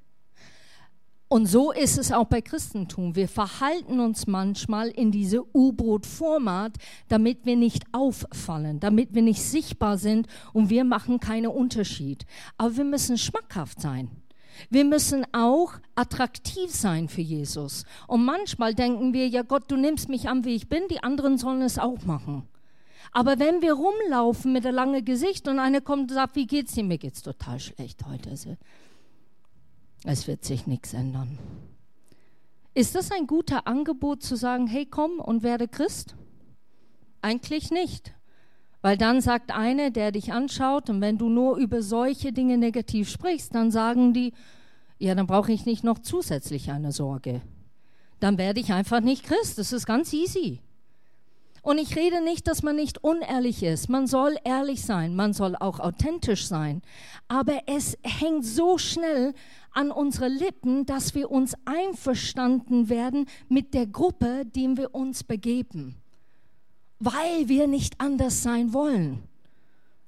Und 1.29 1.47
so 1.47 1.73
ist 1.73 1.99
es 1.99 2.11
auch 2.11 2.25
bei 2.25 2.41
Christentum. 2.41 3.15
Wir 3.15 3.29
verhalten 3.29 4.01
uns 4.01 4.27
manchmal 4.27 4.89
in 4.89 5.11
diese 5.11 5.45
U-Boot-Format, 5.55 6.73
damit 7.09 7.45
wir 7.45 7.57
nicht 7.57 7.85
auffallen, 7.93 8.81
damit 8.81 9.15
wir 9.15 9.21
nicht 9.21 9.43
sichtbar 9.43 9.99
sind 9.99 10.27
und 10.55 10.71
wir 10.71 10.85
machen 10.85 11.21
keinen 11.21 11.49
Unterschied. 11.49 12.25
Aber 12.57 12.79
wir 12.79 12.85
müssen 12.85 13.19
schmackhaft 13.19 13.81
sein. 13.83 14.11
Wir 14.71 14.85
müssen 14.85 15.27
auch 15.33 15.75
attraktiv 15.95 16.71
sein 16.75 17.09
für 17.09 17.21
Jesus. 17.21 17.85
Und 18.07 18.25
manchmal 18.25 18.75
denken 18.75 19.13
wir, 19.13 19.29
ja 19.29 19.43
Gott, 19.43 19.65
du 19.69 19.77
nimmst 19.77 20.09
mich 20.09 20.29
an, 20.31 20.45
wie 20.45 20.55
ich 20.55 20.69
bin, 20.69 20.83
die 20.91 21.03
anderen 21.03 21.37
sollen 21.37 21.63
es 21.63 21.79
auch 21.79 22.05
machen. 22.07 22.49
Aber 23.13 23.39
wenn 23.39 23.63
wir 23.63 23.75
rumlaufen 23.75 24.53
mit 24.53 24.67
einem 24.67 24.75
langen 24.75 25.05
Gesicht 25.05 25.47
und 25.47 25.59
einer 25.59 25.81
kommt 25.81 26.11
und 26.11 26.15
sagt, 26.15 26.37
wie 26.37 26.47
geht's 26.47 26.73
dir? 26.73 26.85
Mir 26.85 26.99
geht's 26.99 27.23
total 27.23 27.61
schlecht 27.61 28.05
heute. 28.07 28.31
Es 30.05 30.27
wird 30.27 30.45
sich 30.45 30.67
nichts 30.67 30.95
ändern. 30.95 31.39
Ist 32.75 32.95
das 32.95 33.11
ein 33.11 33.27
guter 33.27 33.67
Angebot 33.67 34.23
zu 34.23 34.37
sagen, 34.37 34.67
hey 34.67 34.87
komm 34.87 35.19
und 35.19 35.43
werde 35.43 35.67
Christ? 35.67 36.15
Eigentlich 37.23 37.71
nicht. 37.71 38.15
Weil 38.81 38.97
dann 38.97 39.21
sagt 39.21 39.51
einer, 39.51 39.91
der 39.91 40.13
dich 40.13 40.33
anschaut, 40.33 40.89
und 40.89 41.01
wenn 41.01 41.19
du 41.19 41.29
nur 41.29 41.57
über 41.57 41.83
solche 41.83 42.33
Dinge 42.33 42.57
negativ 42.59 43.11
sprichst, 43.11 43.55
dann 43.55 43.73
sagen 43.73 44.13
die, 44.13 44.33
ja, 44.99 45.15
dann 45.15 45.27
brauche 45.27 45.53
ich 45.53 45.67
nicht 45.67 45.83
noch 45.83 45.99
zusätzlich 45.99 46.71
eine 46.71 46.93
Sorge. 46.93 47.43
Dann 48.21 48.39
werde 48.39 48.61
ich 48.61 48.73
einfach 48.73 49.01
nicht 49.01 49.25
Christ. 49.25 49.59
Das 49.59 49.73
ist 49.73 49.87
ganz 49.87 50.13
easy. 50.13 50.61
Und 51.69 51.77
ich 51.77 51.97
rede 51.97 52.25
nicht, 52.25 52.49
dass 52.49 52.63
man 52.63 52.77
nicht 52.77 53.05
unehrlich 53.05 53.63
ist. 53.63 53.91
Man 53.91 54.07
soll 54.07 54.39
ehrlich 54.43 54.81
sein, 54.81 55.15
man 55.15 55.35
soll 55.35 55.55
auch 55.55 55.81
authentisch 55.81 56.47
sein. 56.47 56.81
Aber 57.29 57.61
es 57.67 57.99
hängt 58.03 58.47
so 58.47 58.79
schnell 58.79 59.35
an 59.73 59.91
unsere 59.91 60.29
Lippen, 60.29 60.87
dass 60.87 61.15
wir 61.15 61.31
uns 61.31 61.53
einverstanden 61.67 62.89
werden 62.89 63.27
mit 63.51 63.75
der 63.75 63.87
Gruppe, 63.87 64.47
dem 64.47 64.79
wir 64.79 64.95
uns 64.95 65.25
begeben, 65.25 65.97
weil 67.01 67.51
wir 67.51 67.67
nicht 67.67 68.01
anders 68.01 68.43
sein 68.43 68.73
wollen. 68.73 69.25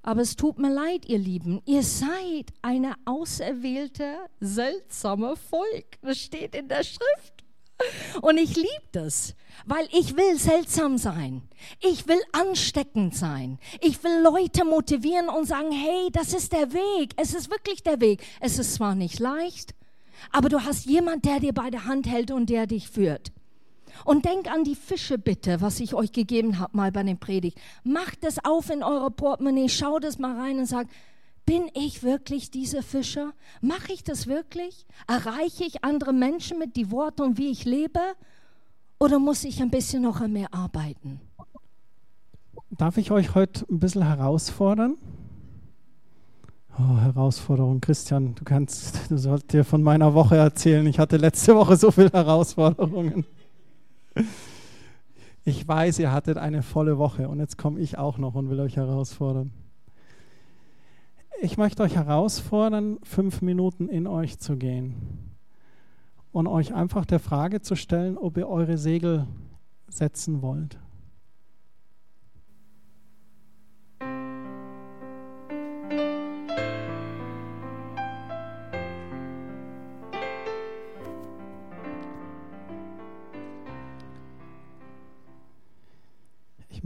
Aber 0.01 0.23
es 0.23 0.37
tut 0.37 0.59
mir 0.59 0.73
leid, 0.73 1.05
ihr 1.11 1.19
Lieben, 1.19 1.61
ihr 1.67 1.83
seid 1.83 2.55
eine 2.63 2.95
auserwählte, 3.05 4.17
seltsame 4.41 5.37
Volk. 5.37 5.99
Das 6.01 6.17
steht 6.17 6.55
in 6.55 6.69
der 6.69 6.85
Schrift. 6.85 7.40
Und 8.21 8.39
ich 8.39 8.57
liebe 8.57 8.69
das, 8.93 9.35
weil 9.67 9.87
ich 9.93 10.17
will 10.17 10.39
seltsam 10.39 10.99
sein. 10.99 11.43
Ich 11.81 12.07
will 12.09 12.21
ansteckend 12.33 13.15
sein. 13.17 13.59
Ich 13.81 14.03
will 14.05 14.21
Leute 14.23 14.65
motivieren 14.65 15.29
und 15.29 15.47
sagen, 15.47 15.73
hey, 15.73 16.11
das 16.13 16.33
ist 16.33 16.53
der 16.53 16.73
Weg. 16.73 17.13
Es 17.17 17.35
ist 17.35 17.51
wirklich 17.51 17.83
der 17.83 18.01
Weg. 18.01 18.23
Es 18.41 18.59
ist 18.59 18.75
zwar 18.75 18.95
nicht 18.95 19.19
leicht, 19.19 19.75
aber 20.33 20.49
du 20.49 20.65
hast 20.65 20.87
jemand, 20.87 21.25
der 21.25 21.41
dir 21.41 21.53
bei 21.53 21.71
der 21.71 21.87
Hand 21.87 22.07
hält 22.07 22.31
und 22.31 22.51
der 22.51 22.67
dich 22.67 22.89
führt. 22.89 23.33
Und 24.05 24.25
denk 24.25 24.51
an 24.51 24.65
die 24.65 24.77
Fische 24.77 25.19
bitte, 25.19 25.61
was 25.61 25.81
ich 25.81 25.95
euch 25.95 26.13
gegeben 26.13 26.59
habe 26.59 26.77
mal 26.77 26.93
bei 26.93 27.03
den 27.03 27.19
Predigt. 27.19 27.59
Macht 27.85 28.25
es 28.25 28.43
auf 28.45 28.71
in 28.71 28.83
eure 28.83 29.11
Portemonnaie, 29.11 29.69
schaut 29.69 30.05
es 30.05 30.19
mal 30.19 30.39
rein 30.39 30.59
und 30.59 30.67
sagt, 30.67 30.91
bin 31.51 31.69
ich 31.75 32.05
wirklich 32.05 32.53
dieser 32.53 32.81
Fischer? 32.81 33.33
Mache 33.61 33.93
ich 33.93 34.05
das 34.05 34.29
wirklich? 34.29 34.87
Erreiche 35.09 35.65
ich 35.65 35.83
andere 35.83 36.13
Menschen 36.13 36.61
mit 36.61 36.77
die 36.77 36.93
Worte 36.93 37.25
und 37.25 37.39
wie 37.39 37.51
ich 37.51 37.65
lebe? 37.65 37.99
Oder 39.01 39.19
muss 39.19 39.43
ich 39.43 39.61
ein 39.61 39.69
bisschen 39.69 40.05
noch 40.05 40.25
mehr 40.29 40.55
arbeiten? 40.55 41.21
Darf 42.71 42.99
ich 42.99 43.11
euch 43.11 43.35
heute 43.35 43.67
ein 43.69 43.81
bisschen 43.81 44.05
herausfordern? 44.05 44.97
Oh, 46.79 46.99
Herausforderung. 47.01 47.81
Christian, 47.81 48.37
du 48.37 48.45
kannst, 48.45 49.11
du 49.11 49.19
sollst 49.19 49.53
dir 49.53 49.65
von 49.65 49.83
meiner 49.83 50.15
Woche 50.15 50.37
erzählen. 50.37 50.87
Ich 50.87 51.01
hatte 51.01 51.17
letzte 51.17 51.57
Woche 51.57 51.77
so 51.77 51.91
viele 51.91 52.13
Herausforderungen. 52.13 53.25
Ich 55.45 55.67
weiß, 55.67 55.99
ihr 55.99 56.13
hattet 56.13 56.39
eine 56.39 56.63
volle 56.63 56.97
Woche 56.97 57.29
und 57.29 57.41
jetzt 57.41 57.59
komme 57.59 57.81
ich 57.81 57.99
auch 57.99 58.19
noch 58.19 58.37
und 58.37 58.51
will 58.51 58.61
euch 58.61 58.77
herausfordern. 58.77 59.51
Ich 61.43 61.57
möchte 61.57 61.83
euch 61.83 61.97
herausfordern, 61.97 62.99
fünf 63.03 63.41
Minuten 63.41 63.89
in 63.89 64.07
euch 64.07 64.39
zu 64.39 64.59
gehen 64.59 64.95
und 66.33 66.47
euch 66.47 66.75
einfach 66.75 67.07
der 67.07 67.19
Frage 67.19 67.63
zu 67.63 67.77
stellen, 67.77 68.19
ob 68.19 68.37
ihr 68.37 68.47
eure 68.47 68.77
Segel 68.77 69.27
setzen 69.89 70.43
wollt. 70.43 70.79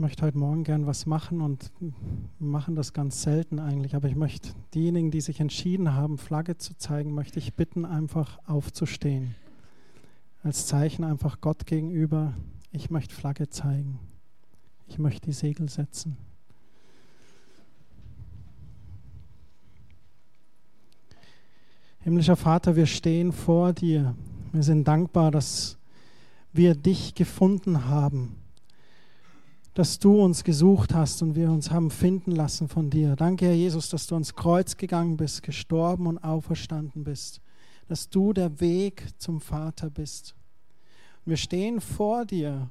Möchte 0.05 0.21
heute 0.23 0.37
Morgen 0.37 0.63
gern 0.63 0.85
was 0.85 1.07
machen 1.07 1.41
und 1.41 1.71
machen 2.37 2.75
das 2.75 2.93
ganz 2.93 3.23
selten 3.23 3.57
eigentlich, 3.57 3.95
aber 3.95 4.07
ich 4.07 4.15
möchte 4.15 4.49
diejenigen, 4.75 5.09
die 5.09 5.19
sich 5.19 5.39
entschieden 5.39 5.95
haben, 5.95 6.19
Flagge 6.19 6.59
zu 6.59 6.77
zeigen, 6.77 7.15
möchte 7.15 7.39
ich 7.39 7.55
bitten, 7.55 7.85
einfach 7.85 8.37
aufzustehen. 8.45 9.33
Als 10.43 10.67
Zeichen 10.67 11.03
einfach 11.03 11.41
Gott 11.41 11.65
gegenüber, 11.65 12.33
ich 12.71 12.91
möchte 12.91 13.15
Flagge 13.15 13.49
zeigen. 13.49 13.97
Ich 14.87 14.99
möchte 14.99 15.25
die 15.25 15.33
Segel 15.33 15.69
setzen. 15.69 16.17
Himmlischer 22.01 22.35
Vater, 22.35 22.75
wir 22.75 22.85
stehen 22.85 23.31
vor 23.31 23.73
dir. 23.73 24.13
Wir 24.51 24.61
sind 24.61 24.87
dankbar, 24.87 25.31
dass 25.31 25.79
wir 26.53 26.75
dich 26.75 27.15
gefunden 27.15 27.85
haben 27.85 28.35
dass 29.75 29.99
du 29.99 30.21
uns 30.21 30.45
gesucht 30.45 30.93
hast 30.93 31.21
und 31.21 31.35
wir 31.35 31.51
uns 31.51 31.69
haben 31.69 31.91
finden 31.91 32.31
lassen 32.31 32.69
von 32.69 32.89
dir. 32.89 33.17
Danke, 33.17 33.45
Herr 33.45 33.53
Jesus, 33.53 33.89
dass 33.89 34.07
du 34.07 34.15
ans 34.15 34.33
Kreuz 34.33 34.77
gegangen 34.77 35.17
bist, 35.17 35.43
gestorben 35.43 36.07
und 36.07 36.17
auferstanden 36.17 37.03
bist, 37.03 37.41
dass 37.89 38.09
du 38.09 38.31
der 38.31 38.61
Weg 38.61 39.03
zum 39.17 39.41
Vater 39.41 39.89
bist. 39.89 40.33
Wir 41.25 41.35
stehen 41.35 41.81
vor 41.81 42.23
dir. 42.23 42.69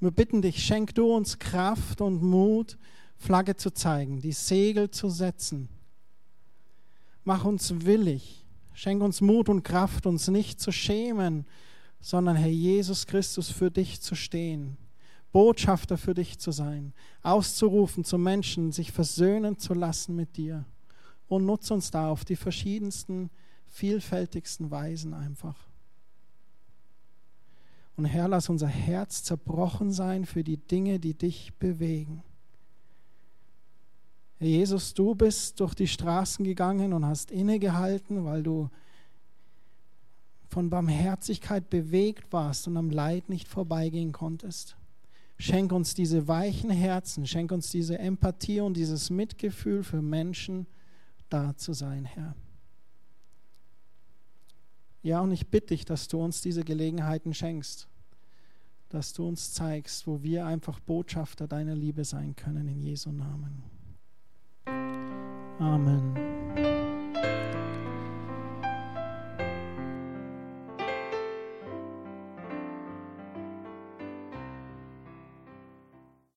Wir 0.00 0.10
bitten 0.10 0.42
dich, 0.42 0.64
schenk 0.64 0.96
du 0.96 1.14
uns 1.14 1.38
Kraft 1.38 2.00
und 2.00 2.24
Mut, 2.24 2.76
Flagge 3.18 3.54
zu 3.54 3.72
zeigen, 3.72 4.20
die 4.20 4.32
Segel 4.32 4.90
zu 4.90 5.10
setzen. 5.10 5.68
Mach 7.22 7.44
uns 7.44 7.72
willig. 7.86 8.44
Schenk 8.74 9.00
uns 9.00 9.20
Mut 9.20 9.48
und 9.48 9.62
Kraft, 9.62 10.06
uns 10.06 10.26
nicht 10.26 10.60
zu 10.60 10.72
schämen, 10.72 11.46
sondern 12.00 12.34
Herr 12.34 12.48
Jesus 12.48 13.06
Christus 13.06 13.52
für 13.52 13.70
dich 13.70 14.00
zu 14.00 14.16
stehen 14.16 14.76
Botschafter 15.32 15.96
für 15.96 16.14
dich 16.14 16.38
zu 16.38 16.52
sein, 16.52 16.92
auszurufen 17.22 18.04
zu 18.04 18.18
Menschen, 18.18 18.70
sich 18.70 18.92
versöhnen 18.92 19.58
zu 19.58 19.74
lassen 19.74 20.14
mit 20.14 20.36
dir. 20.36 20.64
Und 21.26 21.46
nutze 21.46 21.72
uns 21.72 21.90
da 21.90 22.10
auf 22.10 22.24
die 22.26 22.36
verschiedensten, 22.36 23.30
vielfältigsten 23.66 24.70
Weisen 24.70 25.14
einfach. 25.14 25.56
Und 27.96 28.04
Herr, 28.04 28.28
lass 28.28 28.48
unser 28.48 28.68
Herz 28.68 29.22
zerbrochen 29.22 29.92
sein 29.92 30.26
für 30.26 30.44
die 30.44 30.58
Dinge, 30.58 30.98
die 30.98 31.14
dich 31.14 31.54
bewegen. 31.58 32.22
Herr 34.38 34.48
Jesus, 34.48 34.92
du 34.92 35.14
bist 35.14 35.60
durch 35.60 35.74
die 35.74 35.88
Straßen 35.88 36.44
gegangen 36.44 36.92
und 36.92 37.06
hast 37.06 37.30
innegehalten, 37.30 38.24
weil 38.24 38.42
du 38.42 38.68
von 40.48 40.68
Barmherzigkeit 40.68 41.70
bewegt 41.70 42.30
warst 42.32 42.66
und 42.66 42.76
am 42.76 42.90
Leid 42.90 43.30
nicht 43.30 43.48
vorbeigehen 43.48 44.12
konntest. 44.12 44.76
Schenk 45.38 45.72
uns 45.72 45.94
diese 45.94 46.28
weichen 46.28 46.70
Herzen, 46.70 47.26
schenk 47.26 47.50
uns 47.52 47.70
diese 47.70 47.98
Empathie 47.98 48.60
und 48.60 48.76
dieses 48.76 49.10
Mitgefühl 49.10 49.82
für 49.82 50.00
Menschen, 50.00 50.66
da 51.28 51.56
zu 51.56 51.72
sein, 51.72 52.04
Herr. 52.04 52.36
Ja, 55.02 55.20
und 55.20 55.32
ich 55.32 55.48
bitte 55.48 55.68
dich, 55.68 55.84
dass 55.84 56.06
du 56.06 56.22
uns 56.22 56.42
diese 56.42 56.62
Gelegenheiten 56.62 57.34
schenkst, 57.34 57.88
dass 58.88 59.12
du 59.12 59.26
uns 59.26 59.52
zeigst, 59.52 60.06
wo 60.06 60.22
wir 60.22 60.46
einfach 60.46 60.78
Botschafter 60.78 61.48
deiner 61.48 61.74
Liebe 61.74 62.04
sein 62.04 62.36
können, 62.36 62.68
in 62.68 62.80
Jesu 62.82 63.10
Namen. 63.10 63.64
Amen. 65.58 66.81